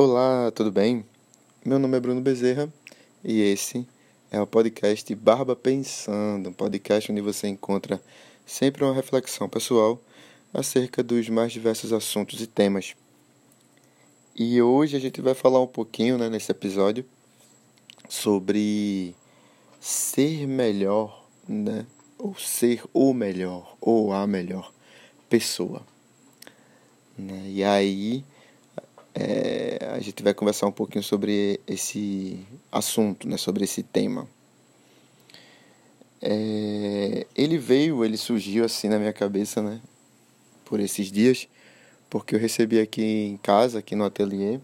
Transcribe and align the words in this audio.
Olá, 0.00 0.52
tudo 0.52 0.70
bem? 0.70 1.04
Meu 1.64 1.76
nome 1.76 1.96
é 1.96 2.00
Bruno 2.00 2.20
Bezerra 2.20 2.72
e 3.24 3.40
esse 3.40 3.84
é 4.30 4.40
o 4.40 4.46
podcast 4.46 5.12
Barba 5.16 5.56
Pensando, 5.56 6.50
um 6.50 6.52
podcast 6.52 7.10
onde 7.10 7.20
você 7.20 7.48
encontra 7.48 8.00
sempre 8.46 8.84
uma 8.84 8.94
reflexão 8.94 9.48
pessoal 9.48 10.00
acerca 10.54 11.02
dos 11.02 11.28
mais 11.28 11.52
diversos 11.52 11.92
assuntos 11.92 12.40
e 12.40 12.46
temas. 12.46 12.94
E 14.36 14.62
hoje 14.62 14.96
a 14.96 15.00
gente 15.00 15.20
vai 15.20 15.34
falar 15.34 15.60
um 15.60 15.66
pouquinho 15.66 16.16
né, 16.16 16.28
nesse 16.28 16.52
episódio 16.52 17.04
sobre 18.08 19.16
ser 19.80 20.46
melhor, 20.46 21.26
né? 21.48 21.84
Ou 22.16 22.36
ser 22.36 22.84
o 22.94 23.12
melhor, 23.12 23.76
ou 23.80 24.12
a 24.12 24.28
melhor 24.28 24.72
pessoa. 25.28 25.82
Né? 27.18 27.42
E 27.48 27.64
aí 27.64 28.24
é, 29.20 29.78
a 29.96 29.98
gente 29.98 30.22
vai 30.22 30.32
conversar 30.32 30.68
um 30.68 30.72
pouquinho 30.72 31.02
sobre 31.02 31.58
esse 31.66 32.38
assunto, 32.70 33.28
né? 33.28 33.36
Sobre 33.36 33.64
esse 33.64 33.82
tema. 33.82 34.28
É, 36.22 37.26
ele 37.34 37.58
veio, 37.58 38.04
ele 38.04 38.16
surgiu 38.16 38.64
assim 38.64 38.88
na 38.88 38.96
minha 38.96 39.12
cabeça, 39.12 39.60
né? 39.60 39.80
Por 40.64 40.78
esses 40.78 41.10
dias, 41.10 41.48
porque 42.08 42.36
eu 42.36 42.38
recebi 42.38 42.78
aqui 42.78 43.02
em 43.02 43.36
casa, 43.38 43.80
aqui 43.80 43.96
no 43.96 44.04
ateliê, 44.04 44.60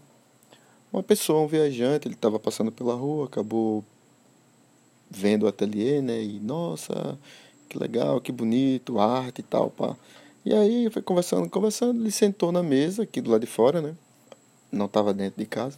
uma 0.93 1.03
pessoa, 1.03 1.41
um 1.41 1.47
viajante, 1.47 2.07
ele 2.07 2.15
estava 2.15 2.39
passando 2.39 2.71
pela 2.71 2.93
rua, 2.93 3.25
acabou 3.25 3.83
vendo 5.09 5.43
o 5.43 5.47
ateliê, 5.47 6.01
né? 6.01 6.23
E 6.23 6.39
nossa, 6.39 7.19
que 7.67 7.77
legal, 7.77 8.21
que 8.21 8.31
bonito, 8.31 8.99
arte 8.99 9.39
e 9.39 9.43
tal, 9.43 9.69
pá. 9.69 9.97
E 10.45 10.53
aí 10.53 10.89
foi 10.89 11.01
conversando, 11.01 11.49
conversando, 11.49 12.01
ele 12.01 12.11
sentou 12.11 12.53
na 12.53 12.63
mesa 12.63 13.03
aqui 13.03 13.19
do 13.19 13.31
lado 13.31 13.41
de 13.41 13.47
fora, 13.47 13.81
né? 13.81 13.95
Não 14.75 14.87
estava 14.87 15.13
dentro 15.13 15.39
de 15.39 15.45
casa. 15.45 15.77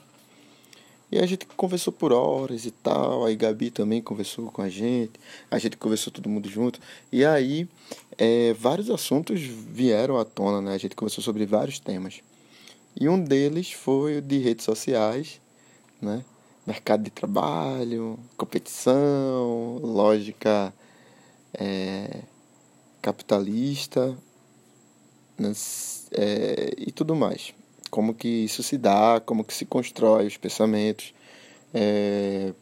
E 1.11 1.19
a 1.19 1.25
gente 1.25 1.45
conversou 1.45 1.93
por 1.93 2.11
horas 2.11 2.65
e 2.65 2.71
tal. 2.71 3.25
Aí 3.25 3.35
Gabi 3.35 3.69
também 3.69 4.01
conversou 4.01 4.51
com 4.51 4.61
a 4.61 4.69
gente. 4.69 5.13
A 5.51 5.59
gente 5.59 5.77
conversou 5.77 6.11
todo 6.11 6.27
mundo 6.27 6.49
junto. 6.49 6.79
E 7.11 7.23
aí 7.23 7.69
é, 8.17 8.53
vários 8.53 8.89
assuntos 8.89 9.39
vieram 9.39 10.17
à 10.17 10.25
tona, 10.25 10.61
né? 10.61 10.73
A 10.73 10.77
gente 10.77 10.95
conversou 10.95 11.23
sobre 11.23 11.45
vários 11.45 11.79
temas. 11.79 12.21
E 12.99 13.07
um 13.07 13.23
deles 13.23 13.71
foi 13.71 14.17
o 14.17 14.21
de 14.21 14.39
redes 14.39 14.65
sociais, 14.65 15.39
né? 16.01 16.25
Mercado 16.65 17.03
de 17.03 17.11
trabalho, 17.11 18.19
competição, 18.35 19.79
lógica 19.81 20.73
é, 21.53 22.23
capitalista 23.01 24.17
né? 25.37 25.53
é, 26.11 26.73
e 26.77 26.91
tudo 26.91 27.15
mais 27.15 27.53
como 27.97 28.13
que 28.13 28.27
isso 28.27 28.61
se 28.61 28.77
dá, 28.77 29.19
como 29.25 29.43
que 29.43 29.51
se 29.51 29.65
constrói 29.65 30.27
os 30.27 30.37
pensamentos, 30.37 31.15
é, 31.73 32.53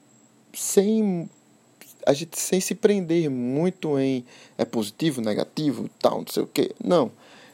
sem 0.54 1.30
a 2.08 2.14
gente 2.14 2.40
sem 2.40 2.62
se 2.62 2.74
prender 2.74 3.30
muito 3.30 4.00
em 4.00 4.24
é 4.58 4.64
positivo, 4.64 5.20
negativo, 5.20 5.90
tal, 6.00 6.20
não 6.20 6.28
sei 6.28 6.44
o 6.44 6.48
que. 6.48 6.74
Não. 6.82 7.12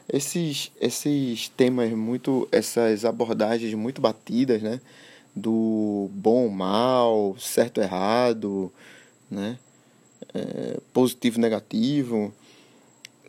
Esses 0.08 0.70
esses 0.80 1.48
temas 1.48 1.90
muito 1.90 2.48
essas 2.52 3.04
abordagens 3.04 3.74
muito 3.74 4.00
batidas, 4.00 4.62
né, 4.62 4.80
do 5.34 6.08
bom, 6.12 6.48
mal, 6.50 7.34
certo, 7.36 7.80
errado, 7.80 8.72
né, 9.28 9.58
é, 10.32 10.78
positivo, 10.92 11.40
negativo, 11.40 12.32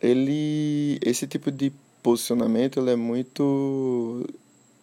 ele 0.00 0.96
esse 1.02 1.26
tipo 1.26 1.50
de 1.50 1.72
posicionamento 2.04 2.78
ele 2.78 2.90
é 2.92 2.96
muito 2.96 4.24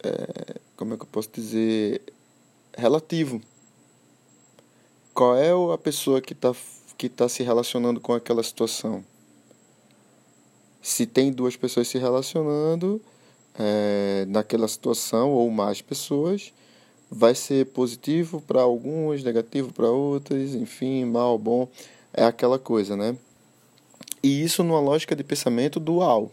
é, 0.04 0.60
como 0.76 0.94
é 0.94 0.98
que 0.98 1.04
eu 1.04 1.08
posso 1.08 1.30
dizer 1.32 2.02
relativo. 2.78 3.42
Qual 5.14 5.36
é 5.36 5.52
a 5.74 5.78
pessoa 5.78 6.22
que 6.22 6.34
está 6.34 6.54
que 6.98 7.10
tá 7.10 7.28
se 7.28 7.44
relacionando 7.44 8.00
com 8.00 8.14
aquela 8.14 8.44
situação? 8.44 9.04
Se 10.82 11.06
tem 11.06 11.32
duas 11.32 11.56
pessoas 11.56 11.88
se 11.88 11.98
relacionando 11.98 13.02
é, 13.58 14.26
naquela 14.28 14.68
situação 14.68 15.32
ou 15.32 15.50
mais 15.52 15.82
pessoas 15.82 16.54
vai 17.10 17.36
ser 17.36 17.68
positivo 17.68 18.42
para 18.42 18.62
alguns 18.62 19.24
negativo 19.24 19.74
para 19.74 19.90
outras 19.90 20.56
enfim 20.56 21.04
mal 21.04 21.38
bom 21.38 21.68
é 22.14 22.24
aquela 22.24 22.58
coisa 22.58 22.96
né? 22.96 23.18
E 24.24 24.44
isso 24.44 24.64
numa 24.64 24.80
lógica 24.80 25.16
de 25.16 25.24
pensamento 25.24 25.80
dual. 25.80 26.32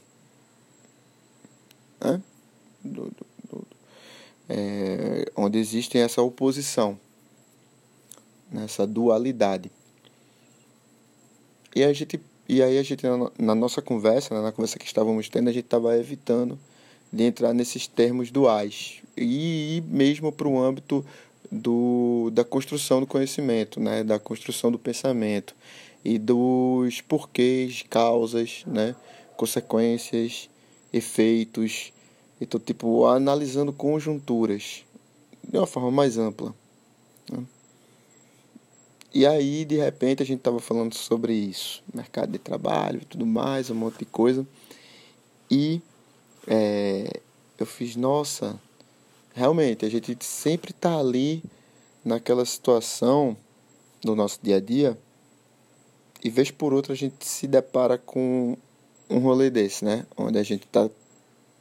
Né? 2.00 2.22
do, 2.82 3.04
do, 3.04 3.26
é, 4.48 5.30
onde 5.36 5.58
existe 5.58 5.98
essa 5.98 6.22
oposição, 6.22 6.98
nessa 8.50 8.86
dualidade. 8.86 9.70
E, 11.74 11.84
a 11.84 11.92
gente, 11.92 12.20
e 12.48 12.62
aí 12.62 12.78
a 12.78 12.82
gente, 12.82 13.04
na, 13.38 13.54
nossa 13.54 13.82
conversa, 13.82 14.34
né, 14.34 14.40
na 14.40 14.52
conversa 14.52 14.78
que 14.78 14.86
estávamos 14.86 15.28
tendo, 15.28 15.48
a 15.48 15.52
gente 15.52 15.64
estava 15.64 15.96
evitando 15.96 16.58
de 17.12 17.24
entrar 17.24 17.52
nesses 17.52 17.86
termos 17.86 18.30
duais 18.30 19.02
e 19.16 19.76
ir 19.76 19.82
mesmo 19.82 20.32
para 20.32 20.48
o 20.48 20.60
âmbito 20.60 21.04
do, 21.50 22.30
da 22.32 22.44
construção 22.44 23.00
do 23.00 23.06
conhecimento, 23.06 23.80
né, 23.80 24.02
da 24.02 24.18
construção 24.18 24.70
do 24.70 24.78
pensamento 24.78 25.54
e 26.04 26.18
dos 26.18 27.00
porquês, 27.00 27.84
causas, 27.88 28.62
né, 28.66 28.94
consequências 29.36 30.48
efeitos. 30.92 31.92
Então, 32.40 32.60
tipo, 32.60 33.06
analisando 33.06 33.72
conjunturas 33.72 34.84
de 35.42 35.56
uma 35.58 35.66
forma 35.66 35.90
mais 35.90 36.18
ampla. 36.18 36.54
Né? 37.30 37.44
E 39.12 39.26
aí, 39.26 39.64
de 39.64 39.76
repente, 39.76 40.22
a 40.22 40.26
gente 40.26 40.38
estava 40.38 40.60
falando 40.60 40.94
sobre 40.94 41.32
isso, 41.32 41.82
mercado 41.92 42.30
de 42.30 42.38
trabalho 42.38 43.00
e 43.02 43.04
tudo 43.04 43.26
mais, 43.26 43.70
um 43.70 43.74
monte 43.74 43.98
de 43.98 44.04
coisa. 44.04 44.46
E 45.50 45.80
é, 46.46 47.20
eu 47.58 47.66
fiz, 47.66 47.96
nossa, 47.96 48.60
realmente, 49.34 49.84
a 49.84 49.88
gente 49.88 50.16
sempre 50.24 50.70
está 50.70 50.98
ali 50.98 51.42
naquela 52.04 52.44
situação 52.44 53.36
do 54.02 54.14
nosso 54.14 54.38
dia 54.42 54.56
a 54.56 54.60
dia 54.60 54.98
e 56.22 56.30
vez 56.30 56.50
por 56.50 56.72
outra 56.72 56.92
a 56.92 56.96
gente 56.96 57.26
se 57.26 57.46
depara 57.46 57.96
com 57.96 58.56
um 59.08 59.18
rolê 59.18 59.50
desse, 59.50 59.84
né? 59.84 60.06
Onde 60.16 60.38
a 60.38 60.42
gente 60.42 60.66
tá, 60.66 60.88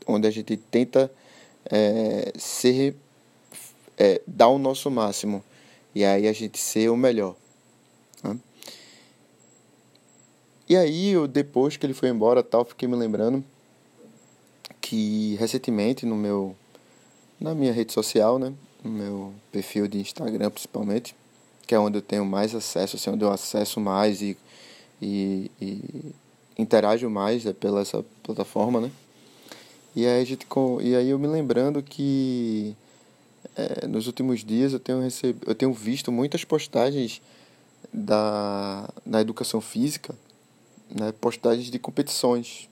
onde 0.07 0.28
a 0.28 0.31
gente 0.31 0.56
tenta 0.56 1.12
é, 1.69 2.31
ser, 2.38 2.95
é, 3.97 4.22
dar 4.25 4.47
o 4.47 4.57
nosso 4.57 4.90
máximo 4.90 5.44
e 5.94 6.06
aí 6.06 6.28
a 6.28 6.34
gente 6.34 6.57
ser 6.57 6.90
o 6.90 6.97
melhor. 6.97 7.35
Né? 8.23 8.38
E 10.69 10.75
aí 10.75 11.09
eu 11.09 11.28
depois 11.28 11.78
que 11.78 11.85
ele 11.85 11.94
foi 11.94 12.09
embora, 12.09 12.44
tal, 12.44 12.66
fiquei 12.66 12.88
me 12.88 12.95
lembrando 12.95 13.44
que 14.81 15.35
recentemente 15.40 16.06
no 16.06 16.16
meu 16.16 16.56
na 17.39 17.53
minha 17.53 17.72
rede 17.72 17.94
social, 17.94 18.39
né, 18.39 18.53
no 18.84 18.89
meu 18.89 19.34
perfil 19.51 19.88
de 19.88 20.00
Instagram 20.00 20.50
principalmente, 20.50 21.16
que 21.68 21.75
é 21.75 21.79
onde 21.79 21.97
eu 21.97 22.01
tenho 22.01 22.25
mais 22.25 22.56
acesso, 22.56 22.95
assim, 22.95 23.09
onde 23.09 23.24
eu 23.24 23.31
acesso 23.31 23.79
mais 23.79 24.22
e, 24.22 24.38
e, 25.01 25.51
e 25.62 26.16
interajo 26.57 27.09
mais 27.09 27.45
é, 27.45 27.53
pela 27.53 27.81
essa 27.81 28.03
plataforma, 28.24 28.81
né? 28.81 28.91
E 29.97 30.06
aí, 30.06 30.22
a 30.22 30.24
gente, 30.24 30.46
e 30.84 30.96
aí 30.96 31.09
eu 31.09 31.18
me 31.18 31.25
lembrando 31.25 31.81
que 31.81 32.75
é, 33.56 33.88
nos 33.88 34.06
últimos 34.06 34.46
dias 34.46 34.72
eu 34.72 34.80
tenho, 34.80 35.02
recebido, 35.02 35.50
eu 35.50 35.56
tenho 35.56 35.74
visto 35.74 36.12
muitas 36.12 36.44
postagens 36.44 37.19
da, 37.91 38.88
da 39.03 39.22
educação 39.22 39.59
física, 39.59 40.13
né? 40.88 41.12
postagens 41.19 41.72
de 41.72 41.80
competições. 41.80 42.69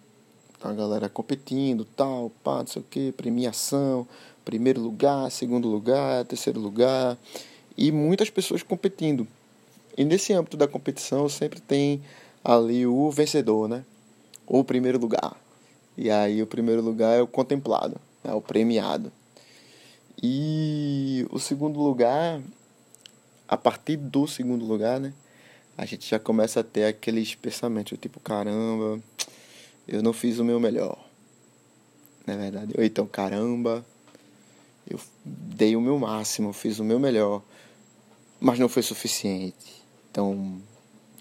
A 0.62 0.72
galera 0.72 1.09
competindo, 1.09 1.84
tal, 1.96 2.31
pá, 2.44 2.59
não 2.59 2.68
sei 2.68 2.84
o 2.84 2.85
que, 2.85 3.12
premiação, 3.14 4.08
primeiro 4.46 4.80
lugar, 4.80 5.31
segundo 5.31 5.68
lugar, 5.68 6.26
terceiro 6.26 6.59
lugar, 6.59 7.17
e 7.76 7.91
muitas 7.91 8.29
pessoas 8.29 8.61
competindo. 8.61 9.28
E 9.97 10.05
nesse 10.05 10.32
âmbito 10.32 10.55
da 10.55 10.67
competição 10.67 11.28
sempre 11.28 11.59
tem 11.59 12.03
ali 12.44 12.85
o 12.85 13.09
vencedor, 13.09 13.67
né? 13.67 13.84
O 14.46 14.64
primeiro 14.64 14.99
lugar. 14.99 15.44
E 15.97 16.09
aí 16.09 16.42
o 16.42 16.47
primeiro 16.47 16.82
lugar 16.82 17.18
é 17.18 17.22
o 17.22 17.28
contemplado, 17.28 18.00
é 18.24 18.34
o 18.34 18.42
premiado. 18.42 19.12
E 20.22 21.26
o 21.30 21.40
segundo 21.40 21.80
lugar, 21.80 22.42
a 23.47 23.58
partir 23.58 23.97
do 23.97 24.28
segundo 24.28 24.66
lugar, 24.66 25.00
né? 25.00 25.14
A 25.78 25.86
gente 25.86 26.09
já 26.09 26.18
começa 26.18 26.62
a 26.62 26.64
ter 26.64 26.86
aqueles 26.86 27.36
pensamentos, 27.36 27.97
tipo, 28.00 28.20
caramba, 28.20 29.02
eu 29.88 30.02
não 30.02 30.14
fiz 30.14 30.40
o 30.40 30.46
meu 30.46 30.59
melhor. 30.59 30.97
Não 32.26 32.34
é 32.34 32.38
verdade? 32.38 32.74
Ou 32.78 32.84
então, 32.84 33.06
caramba, 33.06 33.86
eu 34.90 35.00
dei 35.24 35.76
o 35.76 35.82
meu 35.82 36.00
máximo, 36.00 36.53
fiz 36.53 36.80
o 36.80 36.84
meu 36.84 37.00
melhor, 37.00 37.42
mas 38.40 38.58
não 38.58 38.70
foi 38.70 38.84
suficiente. 38.84 39.84
Então, 40.09 40.62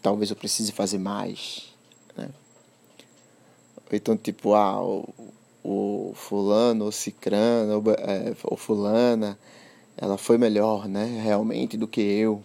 talvez 0.01 0.31
eu 0.31 0.37
precise 0.37 0.71
fazer 0.71 0.99
mais, 0.99 1.75
né? 2.17 2.29
Então, 3.93 4.17
tipo, 4.17 4.55
ah, 4.55 4.81
o 5.65 6.13
fulano, 6.15 6.87
o 6.87 6.93
cicrano, 6.93 7.83
ou, 7.85 7.93
é, 7.93 8.35
ou 8.45 8.57
fulana, 8.57 9.39
ela 9.97 10.19
foi 10.19 10.37
melhor, 10.37 10.87
né, 10.87 11.21
realmente 11.23 11.77
do 11.77 11.89
que 11.89 12.01
eu, 12.01 12.43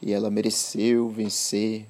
e 0.00 0.12
ela 0.12 0.30
mereceu 0.30 1.08
vencer. 1.08 1.86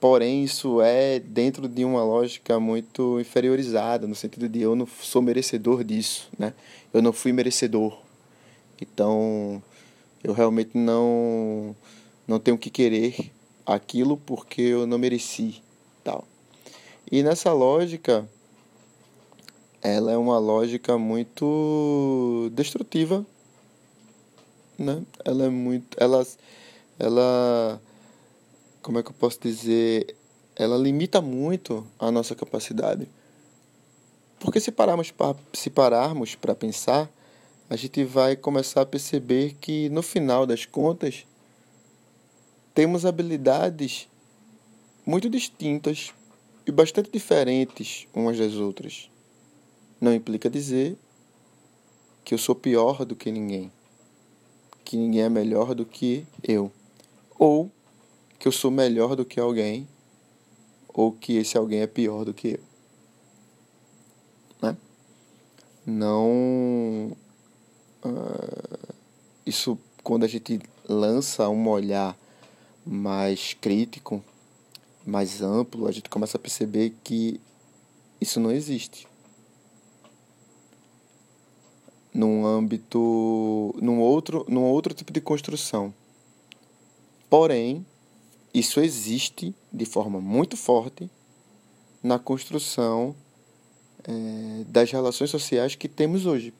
Porém, 0.00 0.42
isso 0.42 0.80
é 0.80 1.20
dentro 1.20 1.68
de 1.68 1.84
uma 1.84 2.02
lógica 2.02 2.58
muito 2.58 3.20
inferiorizada, 3.20 4.06
no 4.06 4.16
sentido 4.16 4.48
de 4.48 4.60
eu 4.60 4.74
não 4.74 4.86
sou 4.86 5.22
merecedor 5.22 5.84
disso, 5.84 6.28
né? 6.36 6.52
Eu 6.92 7.00
não 7.00 7.12
fui 7.12 7.32
merecedor. 7.32 7.96
Então, 8.80 9.62
eu 10.24 10.32
realmente 10.32 10.76
não 10.76 11.76
não 12.26 12.40
tenho 12.40 12.58
que 12.58 12.70
querer 12.70 13.30
aquilo 13.64 14.16
porque 14.16 14.62
eu 14.62 14.88
não 14.88 14.98
mereci. 14.98 15.62
E 17.12 17.22
nessa 17.22 17.52
lógica, 17.52 18.26
ela 19.82 20.12
é 20.12 20.16
uma 20.16 20.38
lógica 20.38 20.96
muito 20.96 22.50
destrutiva, 22.54 23.26
né? 24.78 25.02
Ela 25.22 25.44
é 25.44 25.48
muito, 25.50 25.94
ela, 26.00 26.26
ela, 26.98 27.82
como 28.80 28.98
é 28.98 29.02
que 29.02 29.10
eu 29.10 29.14
posso 29.14 29.38
dizer? 29.42 30.16
Ela 30.56 30.78
limita 30.78 31.20
muito 31.20 31.86
a 31.98 32.10
nossa 32.10 32.34
capacidade. 32.34 33.06
Porque 34.40 34.58
se 34.58 34.72
pararmos 34.72 35.10
para 35.10 35.36
se 35.52 35.68
pararmos 35.68 36.34
para 36.34 36.54
pensar, 36.54 37.10
a 37.68 37.76
gente 37.76 38.02
vai 38.04 38.36
começar 38.36 38.80
a 38.80 38.86
perceber 38.86 39.54
que 39.60 39.90
no 39.90 40.00
final 40.00 40.46
das 40.46 40.64
contas 40.64 41.26
temos 42.72 43.04
habilidades 43.04 44.08
muito 45.04 45.28
distintas 45.28 46.14
e 46.66 46.72
bastante 46.72 47.10
diferentes 47.10 48.06
umas 48.14 48.38
das 48.38 48.54
outras. 48.54 49.10
Não 50.00 50.12
implica 50.14 50.50
dizer 50.50 50.96
que 52.24 52.34
eu 52.34 52.38
sou 52.38 52.54
pior 52.54 53.04
do 53.04 53.16
que 53.16 53.30
ninguém, 53.30 53.70
que 54.84 54.96
ninguém 54.96 55.22
é 55.22 55.28
melhor 55.28 55.74
do 55.74 55.84
que 55.84 56.26
eu, 56.42 56.70
ou 57.38 57.70
que 58.38 58.46
eu 58.46 58.52
sou 58.52 58.70
melhor 58.70 59.16
do 59.16 59.24
que 59.24 59.40
alguém, 59.40 59.88
ou 60.88 61.12
que 61.12 61.36
esse 61.36 61.56
alguém 61.56 61.80
é 61.80 61.86
pior 61.86 62.24
do 62.24 62.34
que 62.34 62.48
eu. 62.48 62.60
Né? 64.60 64.76
Não. 65.86 67.16
Uh, 68.04 68.94
isso, 69.46 69.78
quando 70.02 70.24
a 70.24 70.28
gente 70.28 70.60
lança 70.88 71.48
um 71.48 71.68
olhar 71.68 72.16
mais 72.84 73.54
crítico, 73.54 74.22
mais 75.04 75.42
amplo, 75.42 75.86
a 75.86 75.92
gente 75.92 76.08
começa 76.08 76.36
a 76.36 76.40
perceber 76.40 76.94
que 77.02 77.40
isso 78.20 78.38
não 78.38 78.50
existe. 78.50 79.06
Num 82.14 82.46
âmbito, 82.46 83.74
num 83.80 84.00
outro, 84.00 84.44
num 84.48 84.64
outro 84.64 84.94
tipo 84.94 85.12
de 85.12 85.20
construção. 85.20 85.92
Porém, 87.28 87.84
isso 88.52 88.80
existe 88.80 89.54
de 89.72 89.86
forma 89.86 90.20
muito 90.20 90.56
forte 90.56 91.10
na 92.02 92.18
construção 92.18 93.16
é, 94.04 94.64
das 94.64 94.90
relações 94.90 95.30
sociais 95.30 95.74
que 95.74 95.88
temos 95.88 96.26
hoje. 96.26 96.52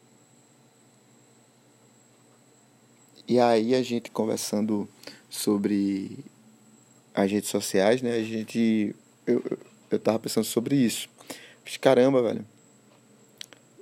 E 3.29 3.39
aí 3.39 3.75
a 3.75 3.83
gente 3.83 4.11
conversando 4.11 4.89
sobre 5.29 6.25
as 7.15 7.31
redes 7.31 7.51
sociais, 7.51 8.03
né? 8.03 8.17
A 8.17 8.23
gente. 8.23 8.95
Eu, 9.27 9.43
eu 9.91 9.99
tava 9.99 10.19
pensando 10.19 10.45
sobre 10.45 10.77
isso. 10.77 11.09
Mas 11.65 11.77
caramba, 11.77 12.23
velho. 12.23 12.47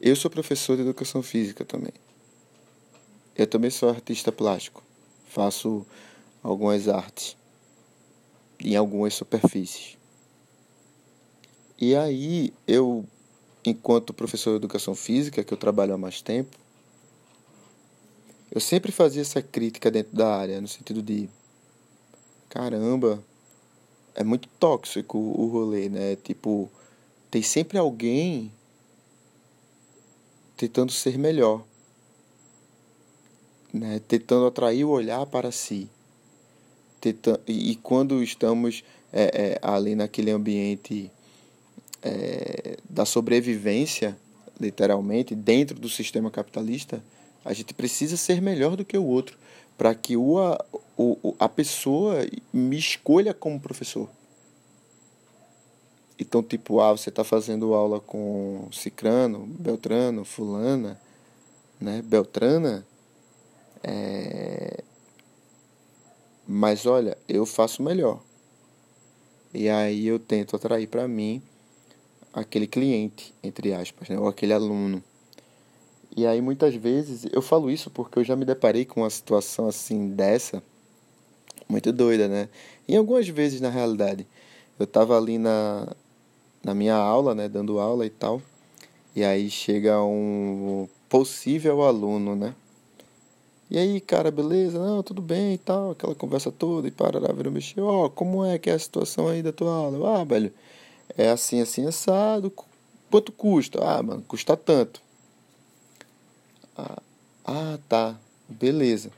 Eu 0.00 0.17
sou 0.17 0.31
professor 0.31 0.77
de 0.77 0.82
educação 0.82 1.23
física 1.23 1.65
também. 1.65 1.93
Eu 3.37 3.47
também 3.47 3.71
sou 3.71 3.88
artista 3.88 4.32
plástico. 4.32 4.82
Faço 5.27 5.87
algumas 6.43 6.88
artes 6.88 7.37
em 8.59 8.77
algumas 8.77 9.15
superfícies. 9.15 9.97
E 11.79 11.94
aí, 11.97 12.53
eu, 12.67 13.06
enquanto 13.65 14.12
professor 14.12 14.50
de 14.50 14.56
educação 14.56 14.94
física, 14.94 15.43
que 15.43 15.53
eu 15.53 15.59
trabalho 15.59 15.94
há 15.94 15.99
mais 15.99 16.21
tempo, 16.21 16.56
eu 18.50 18.61
sempre 18.61 18.93
fazia 18.93 19.23
essa 19.23 19.41
crítica 19.41 19.91
dentro 19.91 20.15
da 20.15 20.35
área, 20.35 20.61
no 20.61 20.69
sentido 20.69 21.03
de 21.03 21.29
caramba, 22.50 23.23
é 24.14 24.25
muito 24.25 24.49
tóxico 24.58 25.17
o 25.17 25.47
rolê, 25.47 25.88
né? 25.88 26.17
Tipo, 26.17 26.69
tem 27.31 27.43
sempre 27.43 27.79
alguém 27.79 28.52
tentando 30.56 30.93
ser 30.93 31.17
melhor, 31.17 31.64
né? 33.73 34.00
Tentando 34.06 34.47
atrair 34.47 34.85
o 34.85 34.91
olhar 34.91 35.25
para 35.26 35.52
si. 35.52 35.88
Tentando, 37.00 37.41
e, 37.47 37.76
quando 37.76 38.23
estamos 38.23 38.85
é, 39.12 39.23
é, 39.23 39.58
ali 39.62 39.94
naquele 39.94 40.32
ambiente 40.32 41.11
é, 42.03 42.76
da 42.88 43.06
sobrevivência, 43.06 44.19
literalmente, 44.61 45.35
dentro 45.35 45.79
do 45.79 45.88
sistema 45.88 46.31
capitalista, 46.31 47.03
a 47.44 47.55
gente 47.55 47.73
precisa 47.73 48.17
ser 48.17 48.43
melhor 48.43 48.76
do 48.76 48.85
que 48.85 48.99
o 48.99 49.05
outro 49.05 49.38
para 49.81 49.94
que 49.94 50.14
o, 50.14 50.37
o, 51.02 51.35
a 51.38 51.49
pessoa 51.49 52.17
me 52.52 52.76
escolha 52.76 53.32
como 53.32 53.58
professor. 53.58 54.06
Então, 56.19 56.43
tipo, 56.43 56.79
ah, 56.81 56.93
você 56.93 57.08
está 57.08 57.25
fazendo 57.25 57.73
aula 57.73 57.99
com 57.99 58.69
Cicrano, 58.70 59.47
Beltrano, 59.47 60.26
Fulana, 60.26 61.00
né? 61.81 62.02
Beltrana. 62.02 62.87
É... 63.82 64.85
Mas 66.47 66.85
olha, 66.85 67.17
eu 67.26 67.46
faço 67.46 67.82
melhor. 67.82 68.23
E 69.55 69.70
aí 69.70 70.06
eu 70.06 70.19
tento 70.19 70.55
atrair 70.55 70.87
para 70.87 71.08
mim 71.08 71.43
aquele 72.31 72.67
cliente, 72.67 73.32
entre 73.43 73.73
aspas, 73.73 74.11
né? 74.11 74.19
ou 74.19 74.29
aquele 74.29 74.53
aluno. 74.53 75.03
E 76.14 76.26
aí 76.26 76.43
muitas 76.43 76.75
vezes 76.75 77.25
eu 77.32 77.41
falo 77.41 77.70
isso 77.70 77.88
porque 77.91 78.19
eu 78.19 78.25
já 78.25 78.37
me 78.37 78.44
deparei 78.44 78.85
com 78.85 79.00
uma 79.00 79.11
situação 79.11 79.67
assim 79.67 80.11
dessa, 80.11 80.62
muito 81.70 81.93
doida, 81.93 82.28
né? 82.28 82.49
E 82.88 82.96
algumas 82.96 83.28
vezes 83.28 83.61
na 83.61 83.70
realidade, 83.70 84.26
eu 84.78 84.87
tava 84.87 85.17
ali 85.17 85.38
na, 85.38 85.87
na 86.62 86.75
minha 86.75 86.96
aula, 86.96 87.34
né, 87.34 87.49
dando 87.49 87.78
aula 87.78 88.05
e 88.05 88.11
tal, 88.11 88.43
e 89.14 89.25
aí 89.25 89.49
chega 89.49 90.02
um 90.02 90.88
possível 91.08 91.82
aluno, 91.82 92.34
né? 92.34 92.55
E 93.70 93.78
aí, 93.78 94.00
cara, 94.00 94.32
beleza? 94.32 94.81
Não, 94.81 95.00
tudo 95.00 95.22
bem 95.22 95.55
e 95.55 95.58
tal, 95.58 95.93
aquela 95.93 96.15
conversa 96.15 96.50
toda 96.50 96.89
e 96.89 96.91
parará, 96.91 97.32
virou 97.32 97.53
mexer. 97.53 97.81
Ó, 97.81 98.06
oh, 98.06 98.10
como 98.10 98.44
é 98.44 98.58
que 98.58 98.69
é 98.69 98.72
a 98.72 98.79
situação 98.79 99.29
aí 99.29 99.43
da 99.43 99.53
tua 99.53 99.72
aula? 99.72 100.20
Ah, 100.20 100.24
velho, 100.24 100.53
é 101.17 101.31
assim, 101.31 101.60
assim, 101.60 101.86
assado. 101.86 102.53
Quanto 103.08 103.31
custa? 103.31 103.79
Ah, 103.82 104.03
mano, 104.03 104.22
custa 104.27 104.56
tanto. 104.56 105.00
Ah, 106.77 107.03
ah, 107.44 107.79
tá. 107.89 108.19
Beleza. 108.48 109.12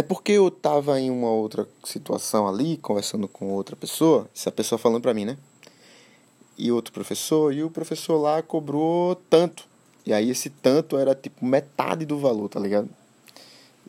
É 0.00 0.02
porque 0.02 0.32
eu 0.32 0.50
tava 0.50 0.98
em 0.98 1.10
uma 1.10 1.28
outra 1.28 1.68
situação 1.84 2.48
ali, 2.48 2.78
conversando 2.78 3.28
com 3.28 3.50
outra 3.50 3.76
pessoa, 3.76 4.26
essa 4.34 4.50
pessoa 4.50 4.78
falando 4.78 5.02
pra 5.02 5.12
mim, 5.12 5.26
né? 5.26 5.36
E 6.56 6.72
outro 6.72 6.90
professor, 6.90 7.52
e 7.52 7.62
o 7.62 7.68
professor 7.68 8.16
lá 8.16 8.40
cobrou 8.40 9.14
tanto. 9.28 9.64
E 10.06 10.14
aí 10.14 10.30
esse 10.30 10.48
tanto 10.48 10.96
era 10.96 11.14
tipo 11.14 11.44
metade 11.44 12.06
do 12.06 12.18
valor, 12.18 12.48
tá 12.48 12.58
ligado? 12.58 12.88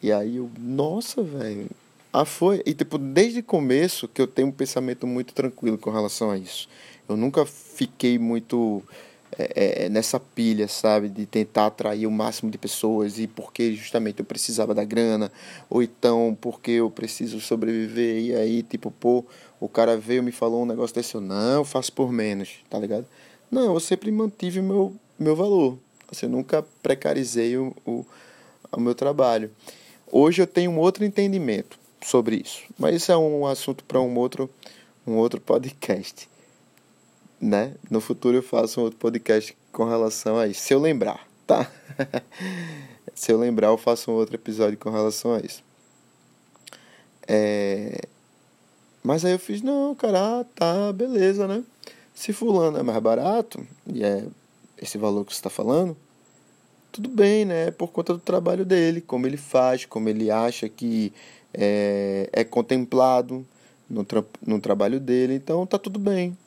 E 0.04 0.12
aí 0.12 0.36
eu, 0.36 0.52
nossa, 0.60 1.24
velho. 1.24 1.70
Ah, 2.12 2.26
foi. 2.26 2.62
E 2.66 2.74
tipo, 2.74 2.98
desde 2.98 3.40
o 3.40 3.44
começo 3.44 4.06
que 4.06 4.22
eu 4.22 4.28
tenho 4.28 4.50
um 4.50 4.52
pensamento 4.52 5.08
muito 5.08 5.34
tranquilo 5.34 5.78
com 5.78 5.92
relação 5.92 6.30
a 6.30 6.38
isso. 6.38 6.68
Eu 7.08 7.16
nunca 7.16 7.46
fiquei 7.46 8.20
muito 8.20 8.84
é, 9.38 9.86
é, 9.86 9.90
nessa 9.90 10.20
pilha, 10.20 10.68
sabe? 10.68 11.10
De 11.10 11.26
tentar 11.26 11.68
atrair 11.68 12.06
o 12.06 12.12
máximo 12.12 12.52
de 12.52 12.58
pessoas 12.58 13.18
e 13.18 13.28
porque 13.28 13.74
justamente 13.74 14.20
eu 14.20 14.26
precisava 14.26 14.74
da 14.74 14.84
grana, 14.84 15.32
ou 15.70 15.82
então 15.82 16.38
porque 16.40 16.72
eu 16.72 16.92
preciso 16.92 17.40
sobreviver. 17.40 18.22
E 18.22 18.36
aí, 18.36 18.64
tipo, 18.64 18.92
pô, 18.92 19.26
o 19.60 19.70
cara 19.70 19.98
veio 19.98 20.22
me 20.24 20.32
falou 20.32 20.64
um 20.64 20.66
negócio 20.66 20.96
desse, 20.96 21.16
eu 21.16 21.22
não, 21.22 21.64
faço 21.64 21.94
por 21.94 22.12
menos, 22.12 22.58
tá 22.70 22.78
ligado? 22.78 23.06
Não, 23.50 23.74
eu 23.74 23.80
sempre 23.80 24.12
mantive 24.12 24.60
o 24.60 24.64
meu, 24.64 24.96
meu 25.18 25.36
valor. 25.36 25.78
Assim, 26.12 26.26
eu 26.26 26.32
nunca 26.32 26.66
precarizei 26.82 27.58
o, 27.58 27.76
o, 27.86 28.06
o 28.72 28.80
meu 28.80 28.94
trabalho. 28.96 29.52
Hoje 30.12 30.42
eu 30.42 30.48
tenho 30.48 30.72
um 30.72 30.78
outro 30.78 31.06
entendimento 31.06 31.80
sobre 32.04 32.36
isso, 32.36 32.64
mas 32.78 32.96
isso 32.96 33.12
é 33.12 33.18
um 33.18 33.46
assunto 33.46 33.84
para 33.86 34.02
um 34.02 34.18
outro, 34.18 34.50
um 35.08 35.16
outro 35.16 35.40
podcast 35.40 36.31
né? 37.42 37.74
No 37.90 38.00
futuro 38.00 38.38
eu 38.38 38.44
faço 38.44 38.80
um 38.80 38.84
outro 38.84 39.00
podcast 39.00 39.58
com 39.72 39.86
relação 39.86 40.38
a 40.38 40.48
isso. 40.48 40.62
Se 40.62 40.74
eu 40.74 40.80
lembrar, 40.80 41.28
tá? 41.48 41.70
Se 43.16 43.32
eu 43.32 43.38
lembrar, 43.38 43.68
eu 43.68 43.78
faço 43.78 44.12
um 44.12 44.14
outro 44.14 44.36
episódio 44.36 44.78
com 44.78 44.90
relação 44.90 45.34
a 45.34 45.40
isso. 45.40 45.64
É... 47.28 48.02
Mas 49.04 49.26
aí 49.26 49.32
eu 49.32 49.40
fiz, 49.40 49.62
não, 49.62 49.96
cara, 49.96 50.40
ah, 50.40 50.46
tá, 50.56 50.94
beleza, 50.94 51.48
né? 51.48 51.64
Se 52.14 52.32
fulano 52.32 52.78
é 52.78 52.84
mais 52.84 53.00
barato, 53.00 53.66
e 53.88 54.04
é, 54.04 54.26
esse 54.80 54.98
valor 54.98 55.26
que 55.26 55.34
você 55.34 55.40
está 55.40 55.50
falando, 55.50 55.98
tudo 56.92 57.10
bem, 57.10 57.46
né? 57.46 57.72
Por 57.72 57.88
conta 57.88 58.14
do 58.14 58.20
trabalho 58.20 58.64
dele, 58.64 59.02
como 59.02 59.26
ele 59.26 59.38
faz, 59.38 59.86
como 59.86 60.08
ele 60.08 60.30
acha 60.30 60.70
que 60.70 61.12
é, 61.54 62.30
é 62.32 62.44
contemplado 62.44 63.46
no, 63.90 64.04
tra 64.04 64.24
no 64.46 64.60
trabalho 64.60 65.00
dele, 65.00 65.34
então 65.34 65.66
tá 65.66 65.80
tudo 65.80 65.98
bem. 65.98 66.38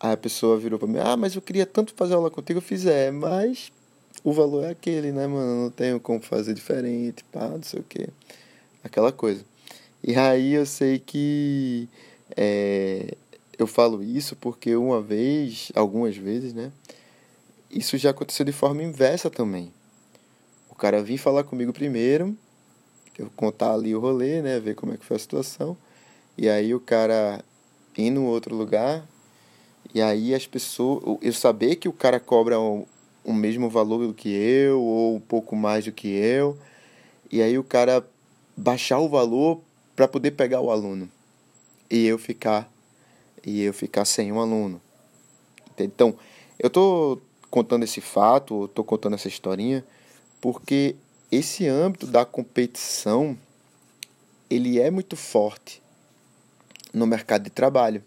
Aí 0.00 0.12
a 0.12 0.16
pessoa 0.16 0.58
virou 0.58 0.78
para 0.78 0.88
mim, 0.88 0.98
ah, 0.98 1.16
mas 1.16 1.34
eu 1.36 1.42
queria 1.42 1.66
tanto 1.66 1.92
fazer 1.94 2.14
aula 2.14 2.30
contigo, 2.30 2.58
eu 2.58 2.62
fiz, 2.62 2.86
é, 2.86 3.10
mas 3.10 3.70
o 4.24 4.32
valor 4.32 4.64
é 4.64 4.70
aquele, 4.70 5.12
né, 5.12 5.26
mano? 5.26 5.64
Não 5.64 5.70
tenho 5.70 6.00
como 6.00 6.20
fazer 6.20 6.54
diferente, 6.54 7.22
pá, 7.24 7.48
não 7.48 7.62
sei 7.62 7.80
o 7.80 7.82
que. 7.82 8.08
Aquela 8.82 9.12
coisa. 9.12 9.44
E 10.02 10.14
aí 10.16 10.54
eu 10.54 10.64
sei 10.64 10.98
que 10.98 11.86
é, 12.34 13.14
eu 13.58 13.66
falo 13.66 14.02
isso 14.02 14.34
porque 14.36 14.74
uma 14.74 15.02
vez, 15.02 15.70
algumas 15.74 16.16
vezes, 16.16 16.54
né? 16.54 16.72
Isso 17.70 17.98
já 17.98 18.10
aconteceu 18.10 18.44
de 18.44 18.52
forma 18.52 18.82
inversa 18.82 19.28
também. 19.28 19.72
O 20.70 20.74
cara 20.74 21.02
vir 21.02 21.18
falar 21.18 21.44
comigo 21.44 21.72
primeiro, 21.72 22.36
eu 23.18 23.30
contar 23.36 23.74
ali 23.74 23.94
o 23.94 24.00
rolê, 24.00 24.40
né? 24.40 24.58
Ver 24.58 24.74
como 24.74 24.94
é 24.94 24.96
que 24.96 25.04
foi 25.04 25.16
a 25.16 25.20
situação. 25.20 25.76
E 26.38 26.48
aí 26.48 26.74
o 26.74 26.80
cara 26.80 27.44
ir 27.96 28.10
no 28.10 28.24
outro 28.24 28.56
lugar. 28.56 29.06
E 29.94 30.00
aí 30.00 30.34
as 30.34 30.46
pessoas. 30.46 31.18
Eu 31.20 31.32
saber 31.32 31.76
que 31.76 31.88
o 31.88 31.92
cara 31.92 32.20
cobra 32.20 32.58
o, 32.58 32.86
o 33.24 33.32
mesmo 33.32 33.68
valor 33.68 34.06
do 34.06 34.14
que 34.14 34.28
eu, 34.28 34.80
ou 34.80 35.16
um 35.16 35.20
pouco 35.20 35.56
mais 35.56 35.84
do 35.84 35.92
que 35.92 36.08
eu. 36.08 36.56
E 37.30 37.42
aí 37.42 37.58
o 37.58 37.64
cara 37.64 38.06
baixar 38.56 38.98
o 38.98 39.08
valor 39.08 39.60
para 39.96 40.08
poder 40.08 40.32
pegar 40.32 40.60
o 40.60 40.70
aluno. 40.70 41.10
E 41.90 42.06
eu 42.06 42.18
ficar 42.18 42.70
e 43.44 43.62
eu 43.62 43.72
ficar 43.72 44.04
sem 44.04 44.30
um 44.30 44.40
aluno. 44.40 44.80
Então, 45.78 46.14
eu 46.58 46.66
estou 46.66 47.20
contando 47.50 47.84
esse 47.84 48.00
fato, 48.00 48.66
estou 48.66 48.84
contando 48.84 49.14
essa 49.14 49.28
historinha, 49.28 49.84
porque 50.40 50.94
esse 51.32 51.66
âmbito 51.66 52.06
da 52.06 52.24
competição 52.24 53.36
ele 54.48 54.80
é 54.80 54.90
muito 54.90 55.16
forte 55.16 55.82
no 56.92 57.06
mercado 57.06 57.44
de 57.44 57.50
trabalho. 57.50 58.02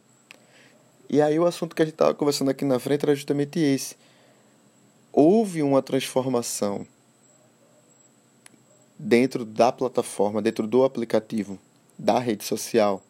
E 1.13 1.21
aí 1.21 1.39
o 1.39 1.45
assunto 1.45 1.75
que 1.75 1.81
a 1.81 1.85
gente 1.85 1.93
estava 1.93 2.13
conversando 2.13 2.49
aqui 2.49 2.65
na 2.65 2.79
frente 2.79 3.03
era 3.03 3.15
justamente 3.15 3.59
esse. 3.59 3.95
Houve 5.11 5.61
uma 5.61 5.81
transformação 5.81 6.87
dentro 8.97 9.45
da 9.45 9.71
plataforma, 9.71 10.41
dentro 10.41 10.65
do 10.65 10.83
aplicativo, 10.83 11.59
da 11.97 12.17
rede 12.19 12.43
social 12.43 13.03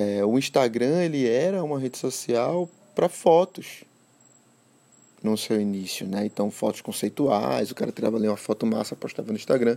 é, 0.00 0.24
o 0.24 0.38
Instagram 0.38 1.02
ele 1.02 1.28
era 1.28 1.62
uma 1.62 1.78
rede 1.78 1.98
social 1.98 2.68
para 2.94 3.08
fotos 3.08 3.84
no 5.22 5.36
seu 5.36 5.60
início, 5.60 6.06
né? 6.06 6.24
Então 6.24 6.50
fotos 6.50 6.80
conceituais, 6.80 7.70
o 7.70 7.74
cara 7.74 7.92
tirava 7.92 8.16
ali 8.16 8.26
uma 8.26 8.36
foto 8.36 8.64
massa, 8.64 8.96
postava 8.96 9.30
no 9.30 9.36
Instagram, 9.36 9.76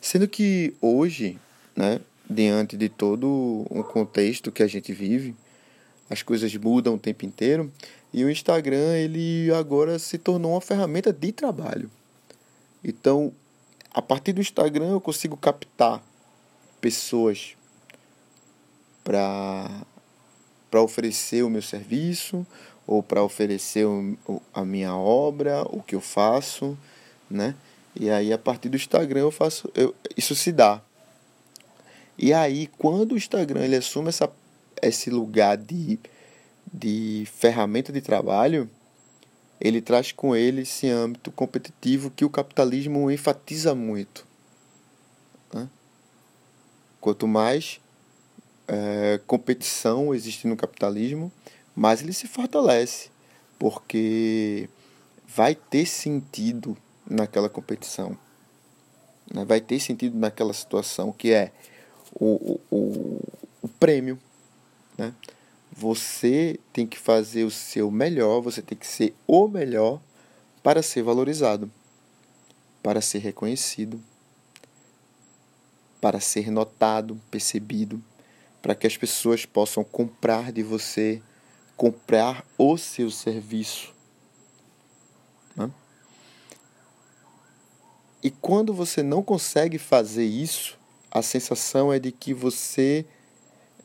sendo 0.00 0.28
que 0.28 0.74
hoje, 0.80 1.38
né, 1.74 2.00
diante 2.28 2.76
de 2.76 2.88
todo 2.88 3.66
um 3.70 3.82
contexto 3.82 4.50
que 4.50 4.62
a 4.62 4.66
gente 4.66 4.92
vive, 4.92 5.34
as 6.08 6.22
coisas 6.22 6.54
mudam 6.56 6.94
o 6.94 6.98
tempo 6.98 7.24
inteiro 7.24 7.72
e 8.12 8.24
o 8.24 8.30
Instagram 8.30 8.96
ele 8.96 9.50
agora 9.52 9.98
se 9.98 10.18
tornou 10.18 10.52
uma 10.52 10.60
ferramenta 10.60 11.12
de 11.12 11.32
trabalho. 11.32 11.90
Então, 12.82 13.32
a 13.92 14.00
partir 14.00 14.32
do 14.32 14.40
Instagram 14.40 14.90
eu 14.90 15.00
consigo 15.00 15.36
captar 15.36 16.02
pessoas 16.80 17.56
para 19.02 19.84
oferecer 20.74 21.42
o 21.42 21.50
meu 21.50 21.62
serviço 21.62 22.46
ou 22.86 23.02
para 23.02 23.22
oferecer 23.22 23.84
o, 23.84 24.42
a 24.52 24.64
minha 24.64 24.94
obra, 24.94 25.62
o 25.64 25.82
que 25.82 25.94
eu 25.94 26.00
faço, 26.00 26.78
né? 27.28 27.54
E 27.98 28.10
aí 28.10 28.32
a 28.32 28.38
partir 28.38 28.68
do 28.68 28.76
Instagram 28.76 29.20
eu 29.20 29.30
faço, 29.30 29.70
eu, 29.74 29.94
isso 30.16 30.34
se 30.34 30.52
dá. 30.52 30.82
E 32.18 32.32
aí 32.32 32.66
quando 32.78 33.12
o 33.12 33.16
Instagram 33.16 33.64
ele 33.64 33.76
assume 33.76 34.08
essa, 34.08 34.30
esse 34.82 35.10
lugar 35.10 35.56
de, 35.56 35.98
de 36.72 37.24
ferramenta 37.26 37.92
de 37.92 38.00
trabalho, 38.00 38.68
ele 39.60 39.80
traz 39.80 40.12
com 40.12 40.34
ele 40.34 40.62
esse 40.62 40.88
âmbito 40.88 41.30
competitivo 41.30 42.10
que 42.10 42.24
o 42.24 42.30
capitalismo 42.30 43.10
enfatiza 43.10 43.74
muito. 43.74 44.26
Né? 45.52 45.68
Quanto 47.00 47.26
mais 47.26 47.80
é, 48.68 49.20
competição 49.26 50.14
existe 50.14 50.46
no 50.46 50.56
capitalismo, 50.56 51.32
mas 51.74 52.02
ele 52.02 52.12
se 52.12 52.26
fortalece, 52.26 53.10
porque 53.58 54.68
vai 55.26 55.54
ter 55.54 55.86
sentido 55.86 56.76
naquela 57.08 57.48
competição, 57.48 58.16
né? 59.32 59.44
vai 59.44 59.60
ter 59.60 59.78
sentido 59.80 60.18
naquela 60.18 60.52
situação 60.52 61.12
que 61.12 61.32
é 61.32 61.52
o, 62.18 62.60
o, 62.70 63.20
o 63.62 63.68
prêmio. 63.68 64.18
Né? 64.98 65.14
Você 65.72 66.58
tem 66.72 66.86
que 66.86 66.98
fazer 66.98 67.44
o 67.44 67.50
seu 67.50 67.90
melhor, 67.90 68.40
você 68.40 68.62
tem 68.62 68.76
que 68.76 68.86
ser 68.86 69.14
o 69.26 69.46
melhor 69.46 70.00
para 70.62 70.82
ser 70.82 71.02
valorizado, 71.02 71.70
para 72.82 73.00
ser 73.00 73.18
reconhecido, 73.18 74.02
para 76.00 76.18
ser 76.20 76.50
notado, 76.50 77.20
percebido 77.30 78.02
para 78.66 78.74
que 78.74 78.84
as 78.84 78.96
pessoas 78.96 79.46
possam 79.46 79.84
comprar 79.84 80.50
de 80.50 80.60
você, 80.60 81.22
comprar 81.76 82.44
o 82.58 82.76
seu 82.76 83.12
serviço. 83.12 83.94
Né? 85.54 85.70
E 88.20 88.28
quando 88.28 88.74
você 88.74 89.04
não 89.04 89.22
consegue 89.22 89.78
fazer 89.78 90.24
isso, 90.24 90.76
a 91.18 91.22
sensação 91.22 91.90
é 91.90 91.98
de 91.98 92.12
que 92.12 92.34
você 92.34 93.06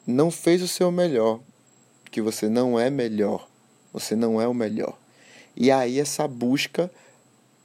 não 0.05 0.29
fez 0.29 0.61
o 0.61 0.67
seu 0.67 0.91
melhor, 0.91 1.39
que 2.11 2.21
você 2.21 2.49
não 2.49 2.77
é 2.77 2.89
melhor, 2.89 3.47
você 3.93 4.17
não 4.17 4.41
é 4.41 4.45
o 4.47 4.53
melhor. 4.53 4.97
E 5.55 5.71
aí 5.71 5.97
essa 5.97 6.27
busca 6.27 6.91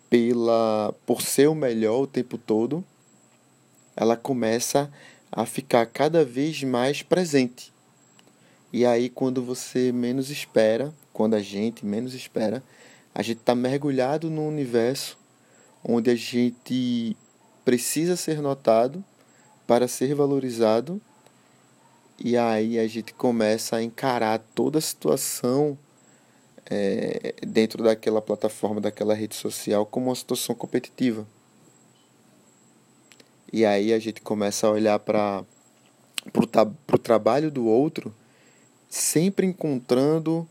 pela 0.08 0.94
por 1.04 1.20
ser 1.20 1.48
o 1.48 1.54
melhor 1.54 2.02
o 2.02 2.06
tempo 2.06 2.38
todo, 2.38 2.84
ela 3.96 4.16
começa 4.16 4.88
a 5.32 5.44
ficar 5.44 5.84
cada 5.86 6.24
vez 6.24 6.62
mais 6.62 7.02
presente. 7.02 7.72
E 8.72 8.86
aí, 8.86 9.08
quando 9.08 9.42
você 9.42 9.90
menos 9.90 10.30
espera, 10.30 10.94
quando 11.12 11.34
a 11.34 11.40
gente 11.40 11.84
menos 11.84 12.14
espera, 12.14 12.62
a 13.12 13.20
gente 13.20 13.38
está 13.38 13.54
mergulhado 13.54 14.30
num 14.30 14.46
universo 14.46 15.18
onde 15.82 16.08
a 16.08 16.14
gente 16.14 17.16
precisa 17.64 18.14
ser 18.14 18.40
notado 18.40 19.04
para 19.66 19.88
ser 19.88 20.14
valorizado. 20.14 21.00
E 22.18 22.36
aí 22.36 22.78
a 22.78 22.86
gente 22.86 23.12
começa 23.12 23.76
a 23.76 23.82
encarar 23.82 24.38
toda 24.54 24.78
a 24.78 24.82
situação 24.82 25.76
é, 26.70 27.34
dentro 27.46 27.82
daquela 27.84 28.22
plataforma, 28.22 28.80
daquela 28.80 29.14
rede 29.14 29.34
social, 29.34 29.84
como 29.84 30.06
uma 30.06 30.14
situação 30.14 30.54
competitiva. 30.54 31.26
E 33.52 33.64
aí 33.64 33.92
a 33.92 33.98
gente 33.98 34.20
começa 34.20 34.66
a 34.66 34.70
olhar 34.70 34.98
para 34.98 35.44
o 36.34 36.98
trabalho 36.98 37.50
do 37.50 37.66
outro, 37.66 38.14
sempre 38.88 39.46
encontrando 39.46 40.48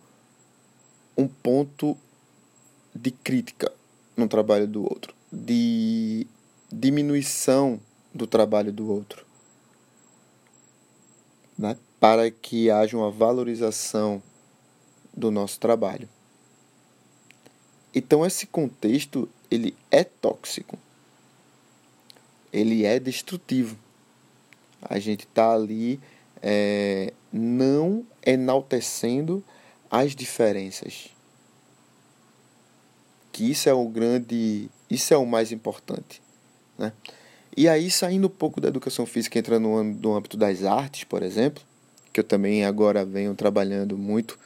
um 1.17 1.27
ponto 1.27 1.97
de 2.93 3.11
crítica 3.11 3.71
no 4.15 4.27
trabalho 4.27 4.67
do 4.67 4.83
outro, 4.83 5.13
de 5.31 6.25
diminuição 6.71 7.79
do 8.15 8.25
trabalho 8.25 8.73
do 8.73 8.89
outro, 8.89 9.23
né? 11.55 11.77
para 11.99 12.31
que 12.31 12.71
haja 12.71 12.97
uma 12.97 13.11
valorização 13.11 14.23
do 15.13 15.29
nosso 15.29 15.59
trabalho. 15.59 16.09
Então 17.93 18.25
esse 18.25 18.47
contexto 18.47 19.29
ele 19.51 19.77
é 19.91 20.03
tóxico 20.03 20.79
ele 22.55 22.85
é 22.85 22.97
destrutivo. 23.01 23.77
A 24.81 24.97
gente 24.97 25.25
está 25.25 25.53
ali 25.53 25.99
é, 26.41 27.11
não 27.33 28.07
enaltecendo 28.25 29.43
as 29.91 30.15
diferenças. 30.15 31.09
Que 33.33 33.51
isso 33.51 33.67
é 33.67 33.73
o 33.73 33.85
grande, 33.89 34.69
isso 34.89 35.13
é 35.13 35.17
o 35.17 35.25
mais 35.25 35.51
importante, 35.51 36.21
né? 36.77 36.93
E 37.57 37.69
aí 37.69 37.89
saindo 37.89 38.27
um 38.27 38.29
pouco 38.29 38.59
da 38.59 38.67
educação 38.67 39.05
física, 39.05 39.39
entrando 39.39 39.69
no, 39.69 40.15
âmbito 40.15 40.35
das 40.35 40.63
artes, 40.63 41.05
por 41.05 41.23
exemplo, 41.23 41.63
que 42.11 42.19
eu 42.19 42.23
também 42.23 42.65
agora 42.65 43.05
venho 43.05 43.33
trabalhando 43.33 43.97
muito 43.97 44.37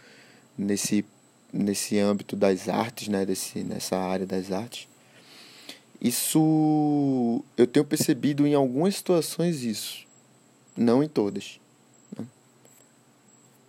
nesse 0.57 1.05
nesse 1.51 1.97
âmbito 1.97 2.35
das 2.35 2.69
artes, 2.69 3.07
né, 3.07 3.25
desse 3.25 3.63
nessa 3.63 3.97
área 3.97 4.25
das 4.25 4.51
artes. 4.51 4.87
Isso 5.99 7.43
eu 7.57 7.65
tenho 7.65 7.83
percebido 7.83 8.45
em 8.45 8.53
algumas 8.53 8.95
situações 8.95 9.63
isso, 9.63 10.05
não 10.77 11.03
em 11.03 11.09
todas. 11.09 11.59
Né? 12.17 12.25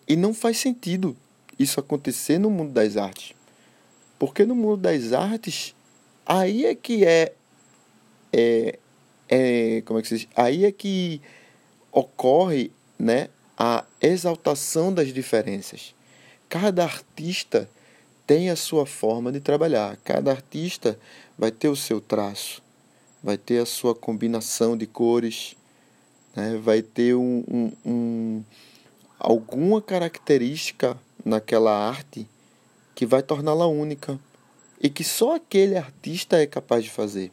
E 0.07 0.15
não 0.17 0.35
faz 0.35 0.59
sentido 0.59 1.17
isso 1.59 1.81
acontecer 1.81 2.39
no 2.39 2.51
mundo 2.51 2.73
das 2.73 2.97
artes. 2.97 3.35
Porque 4.19 4.45
no 4.45 4.55
mundo 4.55 4.77
das 4.77 5.15
artes, 5.15 5.75
aí 6.27 6.67
é 6.67 6.75
que 6.75 7.05
é, 7.05 7.33
é, 8.33 8.79
é 9.31 9.83
como 9.87 9.99
é 9.99 10.03
que 10.03 10.09
se 10.09 10.19
diz? 10.19 10.29
Aí 10.35 10.65
é 10.65 10.73
que 10.73 11.23
ocorre, 11.93 12.73
né, 12.99 13.29
a 13.57 13.85
exaltação 14.01 14.93
das 14.93 15.13
diferenças. 15.13 15.95
Cada 16.49 16.83
artista 16.83 17.69
tem 18.27 18.51
a 18.51 18.57
sua 18.57 18.87
forma 18.87 19.31
de 19.31 19.41
trabalhar. 19.41 19.97
Cada 20.05 20.31
artista 20.31 20.99
vai 21.39 21.51
ter 21.51 21.69
o 21.69 21.77
seu 21.77 22.01
traço, 22.01 22.63
vai 23.23 23.37
ter 23.37 23.59
a 23.59 23.67
sua 23.67 23.95
combinação 23.95 24.77
de 24.77 24.87
cores, 24.87 25.57
né? 26.35 26.59
vai 26.63 26.83
ter 26.83 27.15
um, 27.15 27.45
um, 27.49 27.73
um, 27.85 28.45
alguma 29.19 29.81
característica 29.81 30.99
naquela 31.25 31.89
arte 31.89 32.27
que 32.95 33.07
vai 33.07 33.23
torná-la 33.23 33.67
única 33.67 34.19
e 34.81 34.89
que 34.89 35.05
só 35.05 35.37
aquele 35.37 35.77
artista 35.77 36.41
é 36.41 36.47
capaz 36.47 36.85
de 36.85 36.91
fazer. 36.91 37.31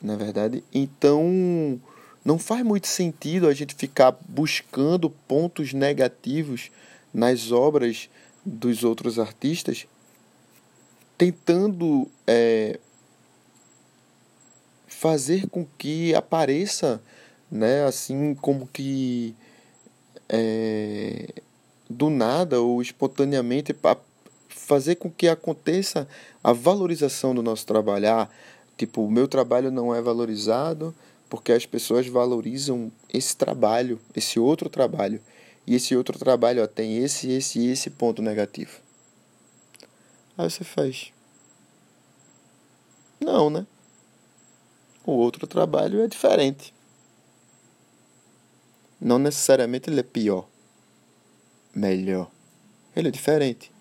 Na 0.00 0.16
verdade, 0.16 0.62
então 0.72 1.80
não 2.24 2.38
faz 2.38 2.64
muito 2.64 2.86
sentido 2.86 3.48
a 3.48 3.54
gente 3.54 3.74
ficar 3.74 4.16
buscando 4.28 5.10
pontos 5.10 5.72
negativos 5.72 6.70
nas 7.12 7.50
obras 7.50 8.08
dos 8.44 8.84
outros 8.84 9.18
artistas, 9.18 9.86
tentando 11.18 12.08
é, 12.26 12.78
fazer 14.86 15.48
com 15.48 15.66
que 15.78 16.14
apareça, 16.14 17.02
né, 17.50 17.84
assim 17.84 18.34
como 18.34 18.66
que 18.66 19.34
é, 20.28 21.28
do 21.88 22.08
nada 22.08 22.60
ou 22.60 22.80
espontaneamente 22.80 23.74
fazer 24.48 24.96
com 24.96 25.10
que 25.10 25.28
aconteça 25.28 26.08
a 26.42 26.52
valorização 26.52 27.34
do 27.34 27.42
nosso 27.42 27.66
trabalho. 27.66 28.06
Tipo, 28.82 29.04
o 29.04 29.10
meu 29.12 29.28
trabalho 29.28 29.70
não 29.70 29.94
é 29.94 30.02
valorizado 30.02 30.92
porque 31.30 31.52
as 31.52 31.64
pessoas 31.64 32.04
valorizam 32.08 32.90
esse 33.14 33.36
trabalho, 33.36 34.00
esse 34.12 34.40
outro 34.40 34.68
trabalho. 34.68 35.22
E 35.64 35.76
esse 35.76 35.94
outro 35.94 36.18
trabalho 36.18 36.64
ó, 36.64 36.66
tem 36.66 36.98
esse, 36.98 37.30
esse 37.30 37.60
e 37.60 37.70
esse 37.70 37.90
ponto 37.90 38.20
negativo. 38.20 38.80
Aí 40.36 40.50
você 40.50 40.64
faz. 40.64 41.12
Não, 43.20 43.48
né? 43.48 43.64
O 45.06 45.12
outro 45.12 45.46
trabalho 45.46 46.02
é 46.02 46.08
diferente. 46.08 46.74
Não 49.00 49.16
necessariamente 49.16 49.88
ele 49.88 50.00
é 50.00 50.02
pior, 50.02 50.48
melhor. 51.72 52.28
Ele 52.96 53.06
é 53.06 53.12
diferente. 53.12 53.71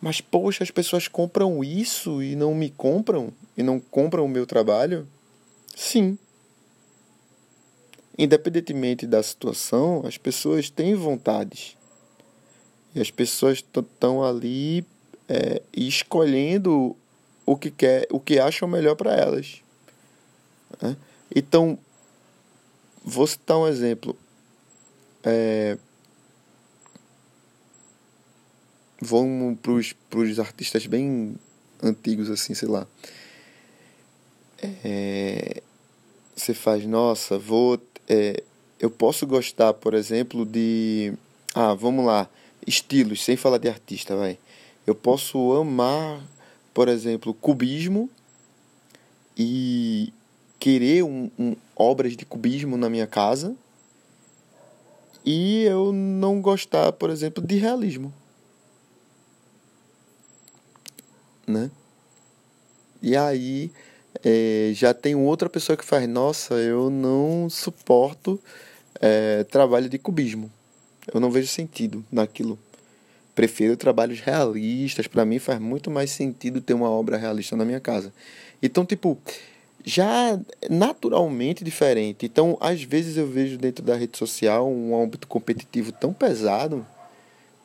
Mas, 0.00 0.20
poxa, 0.20 0.62
as 0.62 0.70
pessoas 0.70 1.08
compram 1.08 1.64
isso 1.64 2.22
e 2.22 2.36
não 2.36 2.54
me 2.54 2.70
compram? 2.70 3.32
E 3.56 3.62
não 3.62 3.80
compram 3.80 4.24
o 4.24 4.28
meu 4.28 4.46
trabalho? 4.46 5.06
Sim. 5.74 6.18
Independentemente 8.18 9.06
da 9.06 9.22
situação, 9.22 10.02
as 10.06 10.16
pessoas 10.16 10.70
têm 10.70 10.94
vontades. 10.94 11.76
E 12.94 13.00
as 13.00 13.10
pessoas 13.10 13.58
estão 13.58 14.24
ali 14.24 14.84
é, 15.28 15.60
escolhendo 15.72 16.96
o 17.44 17.56
que 17.56 17.70
quer, 17.70 18.06
o 18.10 18.18
que 18.18 18.38
acham 18.38 18.66
melhor 18.66 18.96
para 18.96 19.14
elas. 19.14 19.62
Né? 20.80 20.96
Então, 21.34 21.78
vou 23.04 23.26
citar 23.26 23.58
um 23.58 23.66
exemplo. 23.66 24.16
É, 25.22 25.76
vamos 29.00 29.58
para 29.60 30.20
os 30.20 30.38
artistas 30.38 30.86
bem 30.86 31.34
antigos, 31.82 32.30
assim, 32.30 32.54
sei 32.54 32.68
lá. 32.68 32.86
É, 34.62 35.62
você 36.34 36.54
faz, 36.54 36.84
nossa, 36.86 37.38
vou. 37.38 37.80
É, 38.08 38.42
eu 38.78 38.90
posso 38.90 39.26
gostar, 39.26 39.74
por 39.74 39.94
exemplo, 39.94 40.44
de. 40.44 41.12
Ah, 41.54 41.74
vamos 41.74 42.04
lá. 42.04 42.28
Estilos, 42.66 43.22
sem 43.22 43.36
falar 43.36 43.58
de 43.58 43.68
artista, 43.68 44.16
vai. 44.16 44.38
Eu 44.86 44.94
posso 44.94 45.52
amar, 45.52 46.22
por 46.74 46.88
exemplo, 46.88 47.34
cubismo 47.34 48.10
e 49.36 50.12
querer 50.58 51.04
um, 51.04 51.30
um, 51.38 51.56
obras 51.74 52.16
de 52.16 52.24
cubismo 52.24 52.76
na 52.76 52.88
minha 52.88 53.06
casa 53.06 53.54
e 55.24 55.64
eu 55.64 55.92
não 55.92 56.40
gostar, 56.40 56.92
por 56.92 57.10
exemplo, 57.10 57.44
de 57.44 57.56
realismo. 57.56 58.12
Né? 61.46 61.70
E 63.00 63.16
aí 63.16 63.70
é, 64.24 64.72
já 64.74 64.92
tem 64.92 65.14
outra 65.14 65.48
pessoa 65.48 65.76
que 65.76 65.84
faz, 65.84 66.08
nossa, 66.08 66.54
eu 66.54 66.90
não 66.90 67.48
suporto 67.50 68.40
é, 69.00 69.44
trabalho 69.44 69.88
de 69.88 69.98
cubismo. 69.98 70.50
Eu 71.12 71.20
não 71.20 71.30
vejo 71.30 71.48
sentido 71.48 72.04
naquilo. 72.10 72.58
Prefiro 73.34 73.76
trabalhos 73.76 74.20
realistas. 74.20 75.06
Para 75.06 75.24
mim 75.24 75.38
faz 75.38 75.60
muito 75.60 75.90
mais 75.90 76.10
sentido 76.10 76.60
ter 76.60 76.74
uma 76.74 76.90
obra 76.90 77.16
realista 77.16 77.56
na 77.56 77.64
minha 77.64 77.80
casa. 77.80 78.12
Então, 78.62 78.84
tipo, 78.84 79.18
já 79.84 80.38
naturalmente 80.68 81.62
diferente. 81.62 82.26
Então, 82.26 82.56
às 82.60 82.82
vezes 82.82 83.16
eu 83.16 83.26
vejo 83.26 83.56
dentro 83.56 83.84
da 83.84 83.94
rede 83.94 84.18
social 84.18 84.68
um 84.68 85.00
âmbito 85.00 85.28
competitivo 85.28 85.92
tão 85.92 86.12
pesado, 86.12 86.84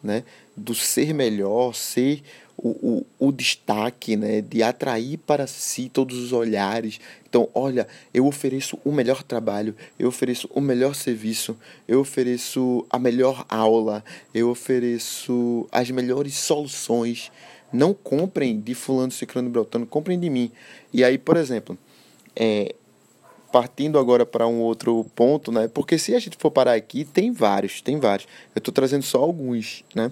né, 0.03 0.23
do 0.55 0.75
ser 0.75 1.13
melhor, 1.13 1.73
ser 1.73 2.21
o, 2.61 3.05
o, 3.19 3.27
o 3.27 3.31
destaque, 3.31 4.15
né, 4.15 4.41
de 4.41 4.61
atrair 4.61 5.17
para 5.17 5.47
si 5.47 5.89
todos 5.89 6.17
os 6.17 6.31
olhares. 6.31 6.99
Então, 7.27 7.49
olha, 7.53 7.87
eu 8.13 8.25
ofereço 8.27 8.77
o 8.85 8.91
melhor 8.91 9.23
trabalho, 9.23 9.75
eu 9.97 10.07
ofereço 10.07 10.49
o 10.53 10.61
melhor 10.61 10.93
serviço, 10.93 11.57
eu 11.87 11.99
ofereço 11.99 12.85
a 12.89 12.99
melhor 12.99 13.45
aula, 13.49 14.03
eu 14.33 14.49
ofereço 14.49 15.67
as 15.71 15.89
melhores 15.89 16.35
soluções. 16.35 17.31
Não 17.73 17.93
comprem 17.93 18.59
de 18.59 18.75
fulano, 18.75 19.11
ciclano 19.11 19.49
beltrano, 19.49 19.87
comprem 19.87 20.19
de 20.19 20.29
mim. 20.29 20.51
E 20.93 21.03
aí, 21.03 21.17
por 21.17 21.37
exemplo, 21.37 21.77
é, 22.35 22.75
partindo 23.51 23.97
agora 23.97 24.25
para 24.25 24.45
um 24.45 24.59
outro 24.59 25.05
ponto, 25.15 25.51
né? 25.51 25.67
Porque 25.67 25.97
se 25.97 26.13
a 26.15 26.19
gente 26.19 26.37
for 26.37 26.51
parar 26.51 26.73
aqui, 26.73 27.05
tem 27.05 27.31
vários, 27.31 27.81
tem 27.81 27.97
vários. 27.99 28.27
Eu 28.55 28.59
estou 28.59 28.73
trazendo 28.73 29.03
só 29.03 29.19
alguns, 29.19 29.83
né? 29.95 30.11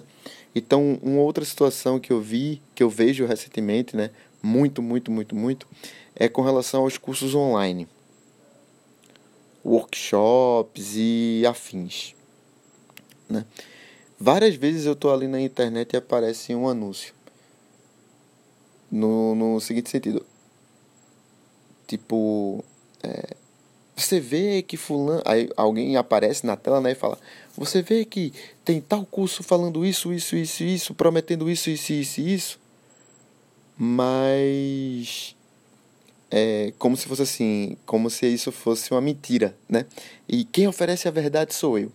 Então, 0.54 0.98
uma 1.02 1.20
outra 1.20 1.44
situação 1.44 2.00
que 2.00 2.12
eu 2.12 2.20
vi, 2.20 2.60
que 2.74 2.82
eu 2.82 2.90
vejo 2.90 3.26
recentemente, 3.26 3.96
né? 3.96 4.10
Muito, 4.42 4.82
muito, 4.82 5.10
muito, 5.10 5.34
muito, 5.34 5.66
é 6.14 6.28
com 6.28 6.42
relação 6.42 6.82
aos 6.82 6.98
cursos 6.98 7.34
online. 7.34 7.86
Workshops 9.64 10.94
e 10.96 11.44
afins, 11.46 12.14
né? 13.28 13.44
Várias 14.18 14.54
vezes 14.54 14.86
eu 14.86 14.94
estou 14.94 15.12
ali 15.12 15.28
na 15.28 15.40
internet 15.40 15.92
e 15.92 15.96
aparece 15.96 16.54
um 16.54 16.68
anúncio. 16.68 17.14
No, 18.90 19.34
no 19.34 19.60
seguinte 19.60 19.88
sentido, 19.88 20.26
Tipo, 21.90 22.64
é, 23.02 23.34
você 23.96 24.20
vê 24.20 24.62
que 24.62 24.76
fulano. 24.76 25.20
Aí 25.24 25.50
alguém 25.56 25.96
aparece 25.96 26.46
na 26.46 26.56
tela 26.56 26.80
né, 26.80 26.92
e 26.92 26.94
fala: 26.94 27.18
Você 27.60 27.82
vê 27.82 28.06
que 28.06 28.32
tem 28.64 28.80
tal 28.80 29.04
curso 29.04 29.42
falando 29.42 29.84
isso, 29.84 30.14
isso, 30.14 30.34
isso, 30.34 30.64
isso, 30.64 30.94
prometendo 30.94 31.50
isso, 31.50 31.68
isso, 31.68 31.92
isso, 31.92 32.20
isso. 32.22 32.60
Mas. 33.76 35.36
É 36.30 36.72
como 36.78 36.96
se 36.96 37.06
fosse 37.06 37.20
assim, 37.20 37.76
como 37.84 38.08
se 38.08 38.26
isso 38.26 38.50
fosse 38.50 38.90
uma 38.92 39.00
mentira, 39.02 39.54
né? 39.68 39.84
E 40.26 40.44
quem 40.44 40.68
oferece 40.68 41.06
a 41.06 41.10
verdade 41.10 41.52
sou 41.52 41.78
eu. 41.78 41.92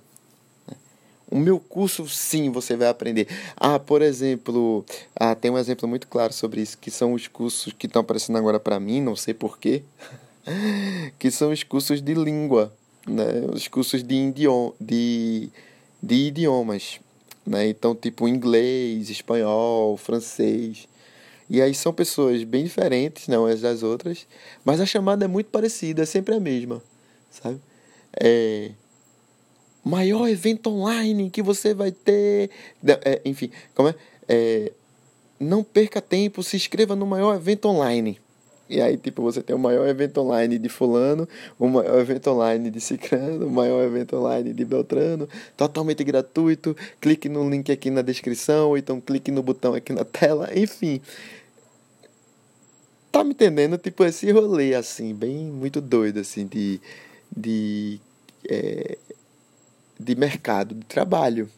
O 1.32 1.40
meu 1.40 1.60
curso, 1.60 2.08
sim, 2.08 2.52
você 2.52 2.76
vai 2.76 2.88
aprender. 2.88 3.28
Ah, 3.56 3.80
por 3.80 4.04
exemplo, 4.04 4.86
ah, 5.16 5.34
tem 5.34 5.50
um 5.50 5.58
exemplo 5.58 5.90
muito 5.90 6.08
claro 6.08 6.32
sobre 6.32 6.62
isso, 6.62 6.78
que 6.78 6.92
são 6.92 7.14
os 7.14 7.28
cursos 7.28 7.74
que 7.74 7.88
estão 7.88 8.02
aparecendo 8.02 8.38
agora 8.38 8.60
para 8.60 8.80
mim, 8.80 9.02
não 9.02 9.16
sei 9.16 9.34
porquê, 9.34 9.82
que 11.18 11.32
são 11.32 11.52
os 11.52 11.64
cursos 11.64 12.04
de 12.04 12.14
língua, 12.14 12.72
né? 13.08 13.46
os 13.54 13.68
cursos 13.68 14.04
de, 14.04 14.16
idiom, 14.16 14.72
de, 14.80 15.50
de 16.02 16.16
idiomas. 16.16 17.00
Né? 17.46 17.70
Então, 17.70 17.96
tipo 17.96 18.28
inglês, 18.28 19.10
espanhol, 19.10 19.98
francês. 19.98 20.88
E 21.50 21.62
aí 21.62 21.74
são 21.76 21.94
pessoas 21.94 22.44
bem 22.44 22.64
diferentes, 22.64 23.28
não 23.28 23.46
as 23.46 23.62
das 23.62 23.84
outras, 23.84 24.26
mas 24.64 24.82
a 24.82 24.86
chamada 24.86 25.26
é 25.26 25.28
muito 25.28 25.48
parecida, 25.48 26.02
é 26.02 26.06
sempre 26.06 26.34
a 26.34 26.40
mesma, 26.40 26.82
sabe? 27.30 27.62
É, 28.20 28.72
maior 29.84 30.28
evento 30.28 30.72
online 30.72 31.30
que 31.30 31.44
você 31.44 31.74
vai 31.74 31.92
ter. 31.92 32.50
É, 32.84 33.22
enfim, 33.24 33.52
como 33.76 33.90
é? 33.90 33.96
é? 34.28 34.72
Não 35.40 35.64
perca 35.64 36.02
tempo, 36.02 36.42
se 36.42 36.56
inscreva 36.56 36.96
no 36.96 37.06
maior 37.06 37.36
evento 37.36 37.68
online. 37.68 38.20
E 38.68 38.82
aí, 38.82 38.98
tipo, 38.98 39.22
você 39.22 39.42
tem 39.42 39.56
o 39.56 39.60
maior 39.60 39.88
evento 39.88 40.20
online 40.20 40.58
de 40.58 40.70
fulano, 40.70 41.28
o 41.60 41.68
maior 41.68 42.00
evento 42.00 42.32
online 42.32 42.72
de 42.72 42.82
cicrano, 42.82 43.48
o 43.48 43.52
maior 43.52 43.84
evento 43.84 44.18
online 44.18 44.54
de 44.54 44.66
beltrano, 44.66 45.30
totalmente 45.56 46.04
gratuito, 46.04 46.76
clique 47.00 47.30
no 47.30 47.48
link 47.48 47.72
aqui 47.72 47.92
na 47.92 48.02
descrição, 48.02 48.70
ou 48.70 48.78
então 48.78 49.00
clique 49.00 49.30
no 49.32 49.44
botão 49.44 49.76
aqui 49.76 49.94
na 49.94 50.04
tela, 50.04 50.50
enfim. 50.56 51.00
Tá 53.12 53.24
me 53.24 53.32
entendendo? 53.32 53.78
Tipo, 53.78 54.04
esse 54.04 54.32
rolê, 54.32 54.74
assim, 54.74 55.14
bem, 55.14 55.46
muito 55.46 55.80
doido, 55.80 56.20
assim, 56.20 56.48
de... 56.48 56.82
de 57.36 58.00
é, 58.50 58.98
de 60.00 60.16
mercado 60.16 60.76
de 60.76 60.86
trabalho. 60.86 61.50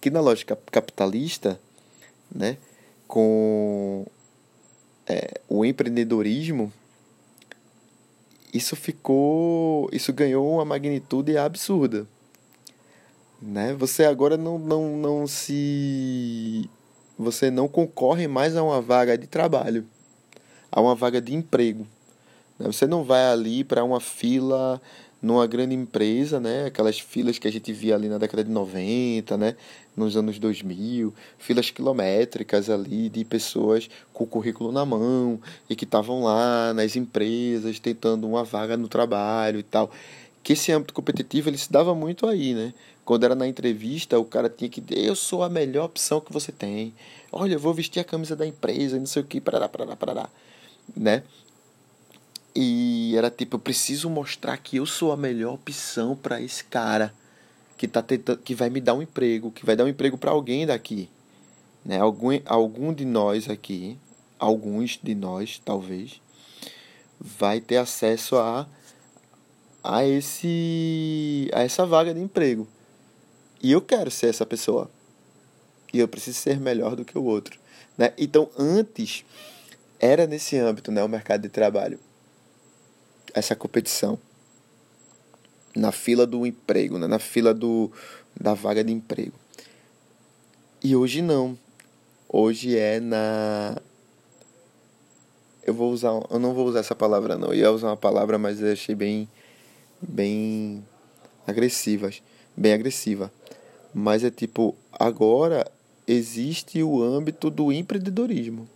Que 0.00 0.10
na 0.10 0.20
lógica 0.20 0.56
capitalista, 0.70 1.58
né, 2.32 2.56
com 3.06 4.06
é, 5.08 5.40
o 5.48 5.64
empreendedorismo, 5.64 6.72
isso 8.52 8.76
ficou, 8.76 9.88
isso 9.92 10.12
ganhou 10.12 10.54
uma 10.54 10.64
magnitude 10.64 11.36
absurda, 11.36 12.06
né? 13.40 13.72
Você 13.74 14.04
agora 14.04 14.36
não, 14.36 14.58
não, 14.58 14.96
não 14.96 15.26
se, 15.26 16.68
você 17.18 17.50
não 17.50 17.68
concorre 17.68 18.28
mais 18.28 18.56
a 18.56 18.62
uma 18.62 18.80
vaga 18.80 19.16
de 19.16 19.26
trabalho, 19.26 19.86
a 20.70 20.80
uma 20.80 20.94
vaga 20.94 21.20
de 21.20 21.34
emprego. 21.34 21.86
Né? 22.58 22.66
Você 22.66 22.86
não 22.86 23.04
vai 23.04 23.24
ali 23.24 23.64
para 23.64 23.84
uma 23.84 24.00
fila 24.00 24.80
numa 25.20 25.46
grande 25.46 25.74
empresa, 25.74 26.38
né? 26.38 26.66
Aquelas 26.66 26.98
filas 26.98 27.38
que 27.38 27.48
a 27.48 27.52
gente 27.52 27.72
via 27.72 27.94
ali 27.94 28.08
na 28.08 28.18
década 28.18 28.44
de 28.44 28.50
90, 28.50 29.36
né? 29.36 29.56
Nos 29.98 30.16
anos 30.16 30.38
2000, 30.38 31.12
filas 31.38 31.70
quilométricas 31.70 32.70
ali 32.70 33.08
de 33.08 33.24
pessoas 33.24 33.90
com 34.12 34.22
o 34.22 34.26
currículo 34.26 34.70
na 34.70 34.86
mão 34.86 35.40
e 35.68 35.74
que 35.74 35.84
estavam 35.84 36.22
lá 36.22 36.72
nas 36.72 36.94
empresas 36.94 37.80
tentando 37.80 38.28
uma 38.28 38.44
vaga 38.44 38.76
no 38.76 38.86
trabalho 38.86 39.58
e 39.58 39.62
tal. 39.64 39.90
Que 40.42 40.52
esse 40.52 40.70
âmbito 40.70 40.94
competitivo 40.94 41.50
ele 41.50 41.58
se 41.58 41.70
dava 41.70 41.94
muito 41.96 42.26
aí, 42.26 42.54
né? 42.54 42.72
Quando 43.04 43.24
era 43.24 43.34
na 43.34 43.48
entrevista, 43.48 44.18
o 44.18 44.24
cara 44.24 44.48
tinha 44.48 44.70
que 44.70 44.80
dizer, 44.80 45.04
eu 45.04 45.16
sou 45.16 45.42
a 45.42 45.48
melhor 45.48 45.86
opção 45.86 46.20
que 46.20 46.32
você 46.32 46.52
tem. 46.52 46.94
Olha, 47.32 47.54
eu 47.54 47.58
vou 47.58 47.74
vestir 47.74 47.98
a 47.98 48.04
camisa 48.04 48.36
da 48.36 48.46
empresa, 48.46 48.98
não 48.98 49.06
sei 49.06 49.22
o 49.22 49.24
que, 49.24 49.40
parará, 49.40 49.68
parará, 49.68 49.96
parará. 49.96 50.28
Né? 50.96 51.24
E 52.54 53.14
era 53.16 53.30
tipo, 53.30 53.56
eu 53.56 53.60
preciso 53.60 54.08
mostrar 54.08 54.56
que 54.58 54.76
eu 54.76 54.86
sou 54.86 55.10
a 55.10 55.16
melhor 55.16 55.54
opção 55.54 56.14
para 56.14 56.40
esse 56.40 56.64
cara 56.64 57.12
que 57.78 57.88
tá 57.88 58.02
tentando, 58.02 58.38
que 58.40 58.54
vai 58.54 58.68
me 58.68 58.80
dar 58.80 58.94
um 58.94 59.02
emprego, 59.02 59.52
que 59.52 59.64
vai 59.64 59.76
dar 59.76 59.84
um 59.84 59.88
emprego 59.88 60.18
para 60.18 60.32
alguém 60.32 60.66
daqui, 60.66 61.08
né? 61.84 61.98
Algum 61.98 62.38
algum 62.44 62.92
de 62.92 63.04
nós 63.04 63.48
aqui, 63.48 63.96
alguns 64.38 64.98
de 65.02 65.14
nós, 65.14 65.62
talvez, 65.64 66.20
vai 67.18 67.60
ter 67.60 67.76
acesso 67.76 68.36
a 68.36 68.68
a 69.82 70.04
esse 70.04 71.48
a 71.54 71.62
essa 71.62 71.86
vaga 71.86 72.12
de 72.12 72.20
emprego. 72.20 72.66
E 73.62 73.72
eu 73.72 73.80
quero 73.80 74.10
ser 74.10 74.28
essa 74.28 74.44
pessoa. 74.44 74.90
E 75.92 75.98
eu 75.98 76.08
preciso 76.08 76.38
ser 76.38 76.60
melhor 76.60 76.94
do 76.94 77.04
que 77.04 77.16
o 77.16 77.24
outro, 77.24 77.58
né? 77.96 78.12
Então, 78.18 78.50
antes 78.58 79.24
era 79.98 80.26
nesse 80.26 80.56
âmbito, 80.58 80.92
né, 80.92 81.02
o 81.02 81.08
mercado 81.08 81.42
de 81.42 81.48
trabalho 81.48 81.98
essa 83.34 83.54
competição 83.54 84.18
na 85.78 85.92
fila 85.92 86.26
do 86.26 86.44
emprego, 86.44 86.98
né? 86.98 87.06
na 87.06 87.18
fila 87.18 87.54
do, 87.54 87.90
da 88.38 88.52
vaga 88.52 88.82
de 88.82 88.92
emprego. 88.92 89.34
E 90.82 90.94
hoje 90.94 91.22
não. 91.22 91.56
Hoje 92.28 92.76
é 92.76 93.00
na. 93.00 93.80
Eu 95.64 95.72
vou 95.72 95.92
usar. 95.92 96.10
Eu 96.30 96.38
não 96.38 96.52
vou 96.52 96.66
usar 96.66 96.80
essa 96.80 96.94
palavra 96.94 97.36
não. 97.36 97.48
Eu 97.48 97.54
ia 97.54 97.72
usar 97.72 97.88
uma 97.88 97.96
palavra, 97.96 98.38
mas 98.38 98.60
eu 98.60 98.72
achei 98.72 98.94
bem. 98.94 99.28
bem 100.00 100.84
agressiva. 101.46 102.10
Bem 102.56 102.72
agressiva. 102.72 103.32
Mas 103.94 104.22
é 104.22 104.30
tipo, 104.30 104.74
agora 104.92 105.70
existe 106.06 106.82
o 106.82 107.02
âmbito 107.02 107.50
do 107.50 107.72
empreendedorismo. 107.72 108.68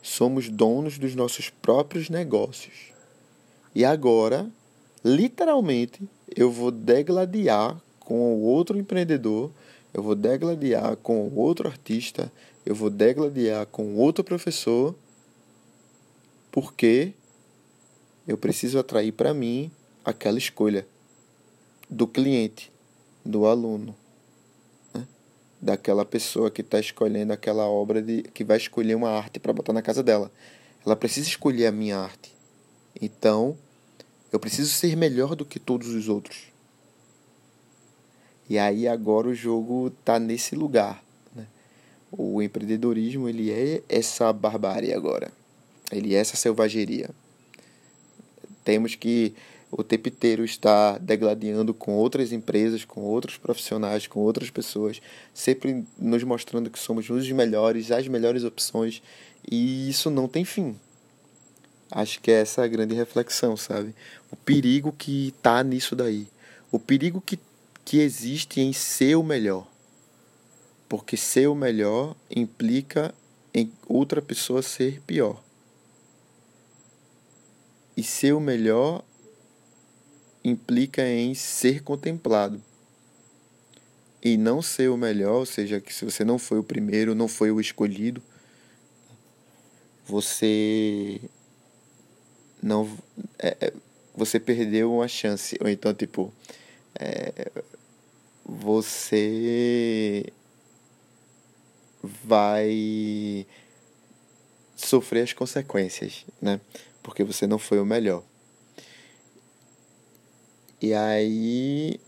Somos 0.00 0.48
donos 0.48 0.98
dos 0.98 1.14
nossos 1.14 1.48
próprios 1.48 2.08
negócios. 2.08 2.92
E 3.74 3.84
agora, 3.84 4.50
literalmente, 5.04 6.08
eu 6.34 6.50
vou 6.50 6.70
degladiar 6.70 7.80
com 8.00 8.40
outro 8.42 8.78
empreendedor, 8.78 9.50
eu 9.92 10.02
vou 10.02 10.14
degladiar 10.14 10.96
com 10.96 11.30
outro 11.34 11.68
artista, 11.68 12.32
eu 12.64 12.74
vou 12.74 12.90
degladiar 12.90 13.66
com 13.66 13.96
outro 13.96 14.24
professor, 14.24 14.94
porque 16.50 17.12
eu 18.26 18.38
preciso 18.38 18.78
atrair 18.78 19.12
para 19.12 19.34
mim 19.34 19.70
aquela 20.04 20.38
escolha 20.38 20.86
do 21.88 22.06
cliente, 22.06 22.72
do 23.24 23.46
aluno, 23.46 23.94
né? 24.94 25.06
daquela 25.60 26.04
pessoa 26.04 26.50
que 26.50 26.60
está 26.60 26.78
escolhendo 26.78 27.32
aquela 27.32 27.66
obra 27.66 28.00
de 28.00 28.22
que 28.22 28.44
vai 28.44 28.56
escolher 28.56 28.94
uma 28.94 29.10
arte 29.10 29.38
para 29.38 29.52
botar 29.52 29.72
na 29.72 29.82
casa 29.82 30.02
dela. 30.02 30.30
Ela 30.84 30.96
precisa 30.96 31.28
escolher 31.28 31.66
a 31.66 31.72
minha 31.72 31.98
arte. 31.98 32.34
Então, 33.00 33.56
eu 34.32 34.40
preciso 34.40 34.70
ser 34.70 34.96
melhor 34.96 35.36
do 35.36 35.44
que 35.44 35.60
todos 35.60 35.88
os 35.88 36.08
outros. 36.08 36.50
E 38.48 38.58
aí 38.58 38.88
agora 38.88 39.28
o 39.28 39.34
jogo 39.34 39.88
está 39.88 40.18
nesse 40.18 40.56
lugar. 40.56 41.04
Né? 41.34 41.46
O 42.10 42.40
empreendedorismo 42.40 43.28
ele 43.28 43.50
é 43.50 43.82
essa 43.88 44.32
barbárie 44.32 44.92
agora. 44.92 45.30
Ele 45.90 46.14
é 46.14 46.18
essa 46.18 46.36
selvageria. 46.36 47.10
Temos 48.64 48.94
que 48.94 49.34
o 49.70 49.82
tempo 49.82 50.08
inteiro 50.08 50.44
estar 50.44 50.98
degladiando 50.98 51.72
com 51.72 51.92
outras 51.92 52.32
empresas, 52.32 52.84
com 52.84 53.00
outros 53.00 53.38
profissionais, 53.38 54.06
com 54.06 54.20
outras 54.20 54.50
pessoas, 54.50 55.00
sempre 55.32 55.84
nos 55.98 56.22
mostrando 56.24 56.68
que 56.70 56.78
somos 56.78 57.08
os 57.08 57.30
melhores, 57.30 57.90
as 57.90 58.06
melhores 58.06 58.44
opções, 58.44 59.02
e 59.50 59.88
isso 59.88 60.10
não 60.10 60.28
tem 60.28 60.44
fim. 60.44 60.76
Acho 61.94 62.20
que 62.20 62.30
é 62.30 62.40
essa 62.40 62.64
a 62.64 62.68
grande 62.68 62.94
reflexão, 62.94 63.54
sabe? 63.54 63.94
O 64.30 64.36
perigo 64.36 64.90
que 64.92 65.28
está 65.28 65.62
nisso 65.62 65.94
daí. 65.94 66.26
O 66.70 66.78
perigo 66.78 67.20
que, 67.20 67.38
que 67.84 67.98
existe 67.98 68.62
em 68.62 68.72
ser 68.72 69.14
o 69.16 69.22
melhor. 69.22 69.68
Porque 70.88 71.18
ser 71.18 71.48
o 71.48 71.54
melhor 71.54 72.16
implica 72.34 73.14
em 73.52 73.70
outra 73.86 74.22
pessoa 74.22 74.62
ser 74.62 75.02
pior. 75.02 75.42
E 77.94 78.02
ser 78.02 78.32
o 78.32 78.40
melhor 78.40 79.04
implica 80.42 81.06
em 81.06 81.34
ser 81.34 81.82
contemplado. 81.82 82.58
E 84.22 84.38
não 84.38 84.62
ser 84.62 84.88
o 84.88 84.96
melhor, 84.96 85.40
ou 85.40 85.46
seja, 85.46 85.78
que 85.78 85.92
se 85.92 86.06
você 86.06 86.24
não 86.24 86.38
foi 86.38 86.58
o 86.58 86.64
primeiro, 86.64 87.14
não 87.14 87.28
foi 87.28 87.50
o 87.50 87.60
escolhido, 87.60 88.22
você 90.06 91.20
não 92.62 92.88
é, 93.38 93.56
é, 93.60 93.72
você 94.14 94.38
perdeu 94.38 94.92
uma 94.92 95.08
chance 95.08 95.58
ou 95.60 95.68
então 95.68 95.92
tipo 95.92 96.32
é, 96.94 97.50
você 98.44 100.26
vai 102.24 103.46
sofrer 104.76 105.22
as 105.22 105.32
consequências, 105.32 106.24
né? 106.40 106.60
Porque 107.02 107.24
você 107.24 107.46
não 107.46 107.58
foi 107.58 107.80
o 107.80 107.86
melhor. 107.86 108.22
E 110.80 110.92
aí 110.92 112.00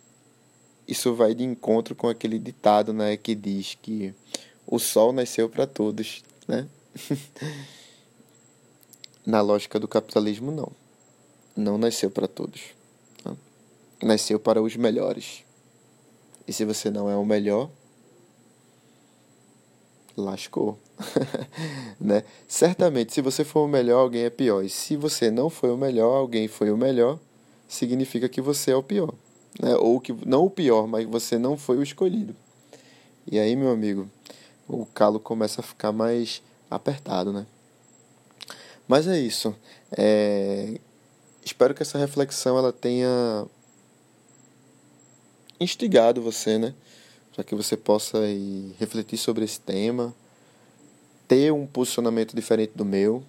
isso 0.86 1.14
vai 1.14 1.34
de 1.34 1.44
encontro 1.44 1.94
com 1.94 2.08
aquele 2.08 2.38
ditado, 2.38 2.92
né, 2.92 3.16
que 3.16 3.34
diz 3.34 3.76
que 3.80 4.14
o 4.66 4.78
sol 4.78 5.12
nasceu 5.12 5.48
para 5.48 5.66
todos, 5.66 6.22
né? 6.46 6.68
Na 9.26 9.40
lógica 9.40 9.78
do 9.78 9.88
capitalismo, 9.88 10.50
não. 10.50 10.70
Não 11.56 11.78
nasceu 11.78 12.10
para 12.10 12.28
todos. 12.28 12.62
Não. 13.24 13.36
Nasceu 14.02 14.38
para 14.38 14.60
os 14.60 14.76
melhores. 14.76 15.44
E 16.46 16.52
se 16.52 16.64
você 16.64 16.90
não 16.90 17.08
é 17.08 17.16
o 17.16 17.24
melhor, 17.24 17.70
lascou. 20.16 20.78
né? 21.98 22.22
Certamente, 22.46 23.14
se 23.14 23.20
você 23.20 23.44
for 23.44 23.64
o 23.64 23.68
melhor, 23.68 24.00
alguém 24.00 24.24
é 24.24 24.30
pior. 24.30 24.62
E 24.62 24.68
se 24.68 24.96
você 24.96 25.30
não 25.30 25.48
foi 25.48 25.70
o 25.70 25.76
melhor, 25.76 26.16
alguém 26.16 26.46
foi 26.48 26.70
o 26.70 26.76
melhor, 26.76 27.18
significa 27.66 28.28
que 28.28 28.40
você 28.40 28.72
é 28.72 28.76
o 28.76 28.82
pior. 28.82 29.14
Né? 29.60 29.74
Ou 29.76 30.00
que 30.00 30.12
não 30.26 30.44
o 30.44 30.50
pior, 30.50 30.86
mas 30.86 31.06
você 31.06 31.38
não 31.38 31.56
foi 31.56 31.78
o 31.78 31.82
escolhido. 31.82 32.34
E 33.30 33.38
aí, 33.38 33.56
meu 33.56 33.70
amigo, 33.70 34.08
o 34.68 34.84
calo 34.86 35.18
começa 35.18 35.60
a 35.60 35.64
ficar 35.64 35.92
mais 35.92 36.42
apertado, 36.70 37.32
né? 37.32 37.46
Mas 38.86 39.06
é 39.08 39.18
isso. 39.18 39.54
É... 39.96 40.78
Espero 41.44 41.74
que 41.74 41.82
essa 41.82 41.98
reflexão 41.98 42.56
ela 42.56 42.72
tenha 42.72 43.46
instigado 45.60 46.22
você, 46.22 46.58
né? 46.58 46.74
Para 47.34 47.44
que 47.44 47.54
você 47.54 47.76
possa 47.76 48.18
ir 48.26 48.74
refletir 48.78 49.18
sobre 49.18 49.44
esse 49.44 49.60
tema, 49.60 50.14
ter 51.26 51.52
um 51.52 51.66
posicionamento 51.66 52.34
diferente 52.34 52.72
do 52.74 52.84
meu, 52.84 53.22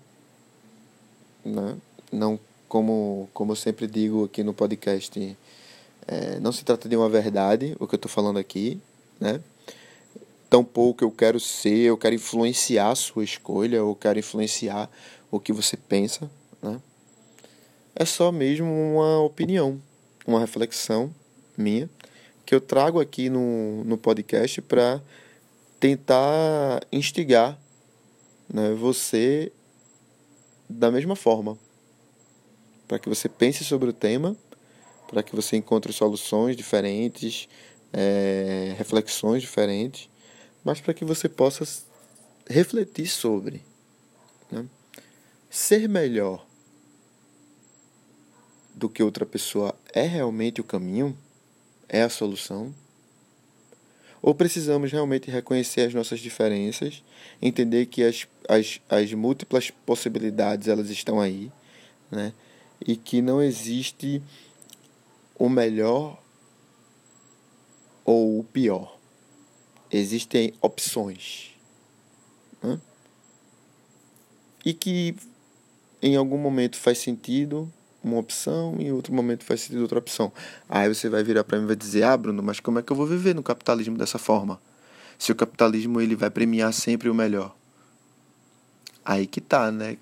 né? 1.43 1.77
Não 2.11 2.39
como, 2.67 3.29
como 3.33 3.51
eu 3.51 3.55
sempre 3.55 3.87
digo 3.87 4.25
aqui 4.25 4.43
no 4.43 4.53
podcast, 4.53 5.37
é, 6.07 6.39
não 6.39 6.51
se 6.51 6.63
trata 6.63 6.89
de 6.89 6.95
uma 6.95 7.09
verdade 7.09 7.75
o 7.79 7.87
que 7.87 7.95
eu 7.95 7.97
estou 7.97 8.11
falando 8.11 8.37
aqui, 8.37 8.79
né? 9.19 9.39
Tampouco 10.49 11.03
eu 11.03 11.11
quero 11.11 11.39
ser, 11.39 11.85
eu 11.85 11.97
quero 11.97 12.15
influenciar 12.15 12.91
a 12.91 12.95
sua 12.95 13.23
escolha, 13.23 13.77
eu 13.77 13.95
quero 13.95 14.19
influenciar 14.19 14.89
o 15.31 15.39
que 15.39 15.53
você 15.53 15.77
pensa, 15.77 16.29
né? 16.61 16.81
É 17.95 18.03
só 18.03 18.31
mesmo 18.31 18.67
uma 18.67 19.19
opinião, 19.21 19.81
uma 20.27 20.39
reflexão 20.39 21.13
minha 21.57 21.89
que 22.45 22.53
eu 22.53 22.61
trago 22.61 22.99
aqui 22.99 23.29
no, 23.29 23.83
no 23.85 23.97
podcast 23.97 24.61
para 24.61 25.01
tentar 25.79 26.85
instigar 26.91 27.59
né, 28.53 28.73
você 28.73 29.51
da 30.69 30.91
mesma 30.91 31.15
forma. 31.15 31.57
Para 32.88 32.99
que 32.99 33.09
você 33.09 33.27
pense 33.27 33.63
sobre 33.63 33.89
o 33.89 33.93
tema, 33.93 34.35
para 35.07 35.23
que 35.23 35.35
você 35.35 35.57
encontre 35.57 35.91
soluções 35.91 36.55
diferentes, 36.55 37.49
é, 37.91 38.75
reflexões 38.77 39.41
diferentes, 39.41 40.07
mas 40.63 40.79
para 40.79 40.93
que 40.93 41.03
você 41.03 41.27
possa 41.27 41.65
refletir 42.47 43.07
sobre. 43.07 43.63
Né? 44.51 44.65
Ser 45.55 45.87
melhor 45.87 46.45
do 48.73 48.89
que 48.89 49.01
outra 49.01 49.25
pessoa 49.25 49.73
é 49.93 50.01
realmente 50.01 50.59
o 50.59 50.65
caminho? 50.65 51.17
É 51.87 52.01
a 52.01 52.09
solução? 52.09 52.75
Ou 54.21 54.35
precisamos 54.35 54.91
realmente 54.91 55.31
reconhecer 55.31 55.87
as 55.87 55.93
nossas 55.93 56.19
diferenças, 56.19 57.01
entender 57.41 57.85
que 57.85 58.03
as, 58.03 58.27
as, 58.49 58.81
as 58.89 59.13
múltiplas 59.13 59.71
possibilidades 59.71 60.67
elas 60.67 60.89
estão 60.89 61.21
aí, 61.21 61.49
né? 62.11 62.33
e 62.85 62.97
que 62.97 63.21
não 63.21 63.41
existe 63.41 64.21
o 65.39 65.47
melhor 65.47 66.21
ou 68.03 68.39
o 68.39 68.43
pior. 68.43 68.99
Existem 69.89 70.53
opções. 70.61 71.55
Né? 72.61 72.77
E 74.65 74.73
que 74.73 75.15
em 76.01 76.15
algum 76.15 76.38
momento 76.38 76.77
faz 76.77 76.99
sentido 76.99 77.71
uma 78.03 78.17
opção 78.17 78.75
e 78.79 78.86
em 78.86 78.91
outro 78.91 79.13
momento 79.13 79.43
faz 79.43 79.62
sentido 79.62 79.81
outra 79.81 79.97
opção. 79.99 80.31
Aí 80.69 80.88
você 80.88 81.10
vai 81.10 81.23
virar 81.23 81.43
para 81.43 81.58
mim 81.58 81.63
e 81.63 81.67
vai 81.67 81.75
dizer: 81.75 82.03
"Ah, 82.03 82.15
Bruno, 82.15 82.43
mas 82.43 82.60
como 82.60 82.79
é 82.79 82.84
que 82.84 82.91
eu 82.91 82.95
vou 82.95 83.08
viver 83.08 83.34
no 83.34 83.43
capitalismo 83.43 83.97
dessa 83.97 84.17
forma? 84.19 84.60
Se 85.17 85.31
o 85.31 85.36
capitalismo 85.36 85.99
ele 85.99 86.15
vai 86.15 86.29
premiar 86.29 86.73
sempre 86.73 87.10
o 87.10 87.15
melhor". 87.15 87.55
Aí 89.03 89.25
que 89.25 89.41
tá, 89.41 89.71
né? 89.71 89.97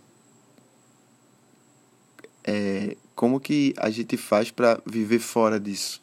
É, 2.44 2.98
como 3.16 3.40
que 3.40 3.74
a 3.78 3.90
gente 3.90 4.18
faz 4.18 4.52
para 4.52 4.82
viver 4.86 5.20
fora 5.20 5.60
disso? 5.60 6.02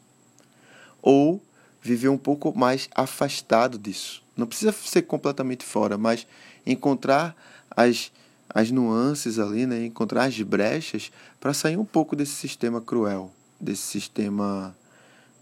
Ou 1.03 1.43
viver 1.83 2.09
um 2.09 2.19
pouco 2.19 2.57
mais 2.57 2.89
afastado 2.95 3.79
disso. 3.79 4.23
Não 4.37 4.47
precisa 4.47 4.73
ser 4.73 5.03
completamente 5.03 5.65
fora, 5.65 5.99
mas 5.99 6.27
encontrar 6.67 7.35
as 7.71 8.13
as 8.53 8.71
nuances 8.71 9.39
ali, 9.39 9.67
né? 9.67 9.85
encontrar 9.85 10.25
as 10.25 10.41
brechas 10.43 11.11
para 11.39 11.55
sair 11.55 11.77
um 11.77 11.85
pouco 11.85 12.17
desse 12.17 12.33
sistema 12.33 12.81
cruel, 12.81 13.33
desse 13.61 13.83
sistema 13.83 14.77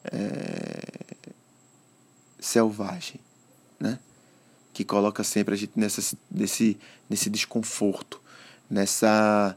é, 0.04 1.16
selvagem, 2.38 3.20
né? 3.80 3.98
que 4.72 4.84
coloca 4.84 5.24
sempre 5.24 5.54
a 5.54 5.56
gente 5.56 5.72
nessa, 5.74 6.16
nesse, 6.30 6.78
nesse 7.08 7.30
desconforto, 7.30 8.20
nessa 8.70 9.56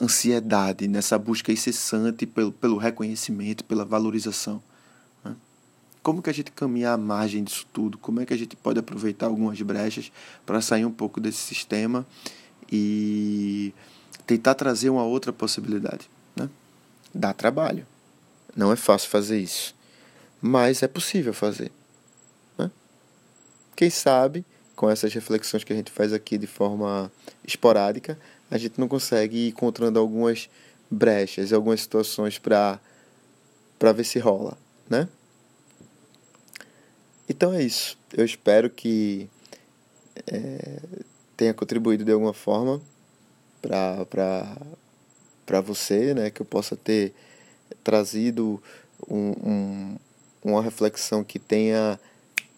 ansiedade, 0.00 0.88
nessa 0.88 1.18
busca 1.18 1.52
incessante 1.52 2.26
pelo, 2.26 2.52
pelo 2.52 2.78
reconhecimento, 2.78 3.64
pela 3.64 3.84
valorização. 3.84 4.62
Né? 5.22 5.36
Como 6.02 6.22
que 6.22 6.30
a 6.30 6.34
gente 6.34 6.50
caminha 6.52 6.92
à 6.92 6.96
margem 6.96 7.44
disso 7.44 7.66
tudo? 7.72 7.98
Como 7.98 8.20
é 8.20 8.26
que 8.26 8.32
a 8.32 8.36
gente 8.36 8.56
pode 8.56 8.78
aproveitar 8.78 9.26
algumas 9.26 9.60
brechas 9.60 10.10
para 10.46 10.60
sair 10.62 10.86
um 10.86 10.90
pouco 10.90 11.20
desse 11.20 11.38
sistema 11.38 12.06
e 12.70 13.72
tentar 14.26 14.54
trazer 14.54 14.90
uma 14.90 15.04
outra 15.04 15.32
possibilidade. 15.32 16.08
Né? 16.36 16.48
Dá 17.14 17.32
trabalho. 17.32 17.86
Não 18.54 18.72
é 18.72 18.76
fácil 18.76 19.08
fazer 19.08 19.38
isso. 19.38 19.74
Mas 20.40 20.82
é 20.82 20.88
possível 20.88 21.32
fazer. 21.32 21.72
Né? 22.56 22.70
Quem 23.74 23.90
sabe, 23.90 24.44
com 24.76 24.90
essas 24.90 25.12
reflexões 25.12 25.64
que 25.64 25.72
a 25.72 25.76
gente 25.76 25.90
faz 25.90 26.12
aqui 26.12 26.36
de 26.36 26.46
forma 26.46 27.10
esporádica, 27.44 28.18
a 28.50 28.58
gente 28.58 28.78
não 28.78 28.88
consegue 28.88 29.36
ir 29.36 29.48
encontrando 29.48 29.98
algumas 29.98 30.48
brechas, 30.90 31.52
algumas 31.52 31.80
situações 31.80 32.38
para 32.38 32.80
ver 33.94 34.04
se 34.04 34.18
rola. 34.18 34.56
Né? 34.88 35.08
Então 37.28 37.52
é 37.52 37.62
isso. 37.62 37.98
Eu 38.12 38.24
espero 38.24 38.70
que 38.70 39.28
é, 40.26 40.80
tenha 41.38 41.54
contribuído 41.54 42.04
de 42.04 42.10
alguma 42.10 42.34
forma 42.34 42.82
para 43.62 45.60
você, 45.62 46.12
né? 46.12 46.30
Que 46.30 46.42
eu 46.42 46.46
possa 46.46 46.76
ter 46.76 47.14
trazido 47.84 48.60
um, 49.08 49.30
um, 49.30 49.96
uma 50.44 50.60
reflexão 50.60 51.22
que 51.22 51.38
tenha 51.38 51.98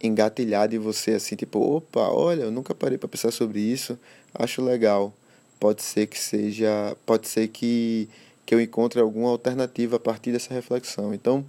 engatilhado 0.02 0.74
em 0.74 0.78
você 0.78 1.12
assim, 1.12 1.36
tipo, 1.36 1.58
opa, 1.58 2.08
olha, 2.08 2.44
eu 2.44 2.50
nunca 2.50 2.74
parei 2.74 2.96
para 2.96 3.08
pensar 3.08 3.30
sobre 3.30 3.60
isso, 3.60 3.98
acho 4.34 4.64
legal. 4.64 5.12
Pode 5.60 5.82
ser 5.82 6.06
que 6.06 6.18
seja, 6.18 6.96
pode 7.04 7.28
ser 7.28 7.48
que 7.48 8.08
que 8.46 8.54
eu 8.54 8.60
encontre 8.60 8.98
alguma 8.98 9.28
alternativa 9.28 9.94
a 9.94 10.00
partir 10.00 10.32
dessa 10.32 10.52
reflexão. 10.52 11.14
Então, 11.14 11.44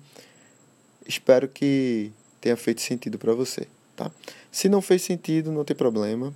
espero 1.08 1.48
que 1.48 2.12
tenha 2.40 2.56
feito 2.56 2.80
sentido 2.82 3.18
para 3.18 3.34
você, 3.34 3.68
tá? 3.96 4.12
Se 4.52 4.70
não 4.70 4.84
fez 4.84 5.02
sentido, 5.02 5.52
não 5.52 5.66
tem 5.66 5.76
problema. 5.76 6.32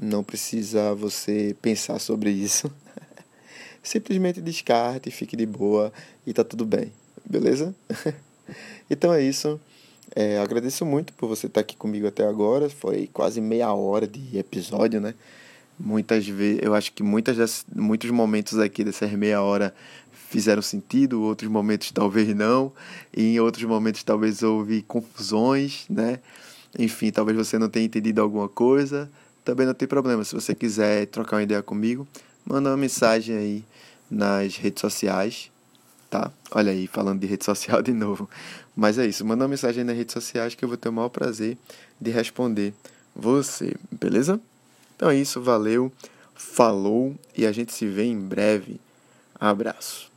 Não 0.00 0.22
precisa 0.22 0.94
você 0.94 1.56
pensar 1.60 1.98
sobre 1.98 2.30
isso. 2.30 2.70
Simplesmente 3.82 4.40
descarte, 4.40 5.10
fique 5.10 5.36
de 5.36 5.44
boa 5.44 5.92
e 6.24 6.32
tá 6.32 6.44
tudo 6.44 6.64
bem, 6.64 6.92
beleza? 7.24 7.74
então 8.88 9.12
é 9.12 9.20
isso. 9.20 9.60
É, 10.14 10.38
agradeço 10.38 10.86
muito 10.86 11.12
por 11.14 11.28
você 11.28 11.48
estar 11.48 11.60
aqui 11.60 11.76
comigo 11.76 12.06
até 12.06 12.24
agora. 12.24 12.70
Foi 12.70 13.10
quase 13.12 13.40
meia 13.40 13.72
hora 13.72 14.06
de 14.06 14.38
episódio, 14.38 15.00
né? 15.00 15.14
Muitas 15.78 16.26
vezes, 16.26 16.60
eu 16.62 16.74
acho 16.74 16.92
que 16.92 17.02
muitas 17.02 17.36
das, 17.36 17.66
muitos 17.74 18.10
momentos 18.10 18.58
aqui 18.58 18.84
dessas 18.84 19.10
meia 19.12 19.42
hora 19.42 19.74
fizeram 20.12 20.62
sentido, 20.62 21.22
outros 21.22 21.50
momentos 21.50 21.90
talvez 21.90 22.34
não, 22.34 22.72
e 23.16 23.34
em 23.34 23.40
outros 23.40 23.64
momentos 23.64 24.02
talvez 24.04 24.42
houve 24.42 24.82
confusões, 24.82 25.86
né? 25.88 26.20
Enfim, 26.78 27.10
talvez 27.10 27.36
você 27.36 27.58
não 27.58 27.68
tenha 27.68 27.86
entendido 27.86 28.20
alguma 28.20 28.48
coisa 28.48 29.10
também 29.48 29.66
não 29.66 29.72
tem 29.72 29.88
problema. 29.88 30.22
Se 30.24 30.34
você 30.34 30.54
quiser 30.54 31.06
trocar 31.06 31.36
uma 31.36 31.42
ideia 31.42 31.62
comigo, 31.62 32.06
manda 32.44 32.68
uma 32.68 32.76
mensagem 32.76 33.34
aí 33.34 33.64
nas 34.10 34.56
redes 34.56 34.82
sociais, 34.82 35.50
tá? 36.10 36.30
Olha 36.50 36.70
aí, 36.70 36.86
falando 36.86 37.20
de 37.20 37.26
rede 37.26 37.46
social 37.46 37.80
de 37.80 37.94
novo. 37.94 38.28
Mas 38.76 38.98
é 38.98 39.06
isso, 39.06 39.24
manda 39.24 39.44
uma 39.44 39.48
mensagem 39.48 39.84
nas 39.84 39.96
redes 39.96 40.12
sociais 40.12 40.54
que 40.54 40.62
eu 40.62 40.68
vou 40.68 40.76
ter 40.76 40.90
o 40.90 40.92
maior 40.92 41.08
prazer 41.08 41.56
de 41.98 42.10
responder 42.10 42.74
você, 43.16 43.74
beleza? 43.90 44.38
Então 44.94 45.08
é 45.08 45.16
isso, 45.16 45.40
valeu, 45.40 45.90
falou 46.34 47.16
e 47.34 47.46
a 47.46 47.52
gente 47.52 47.72
se 47.72 47.86
vê 47.86 48.04
em 48.04 48.20
breve. 48.20 48.78
Abraço. 49.40 50.12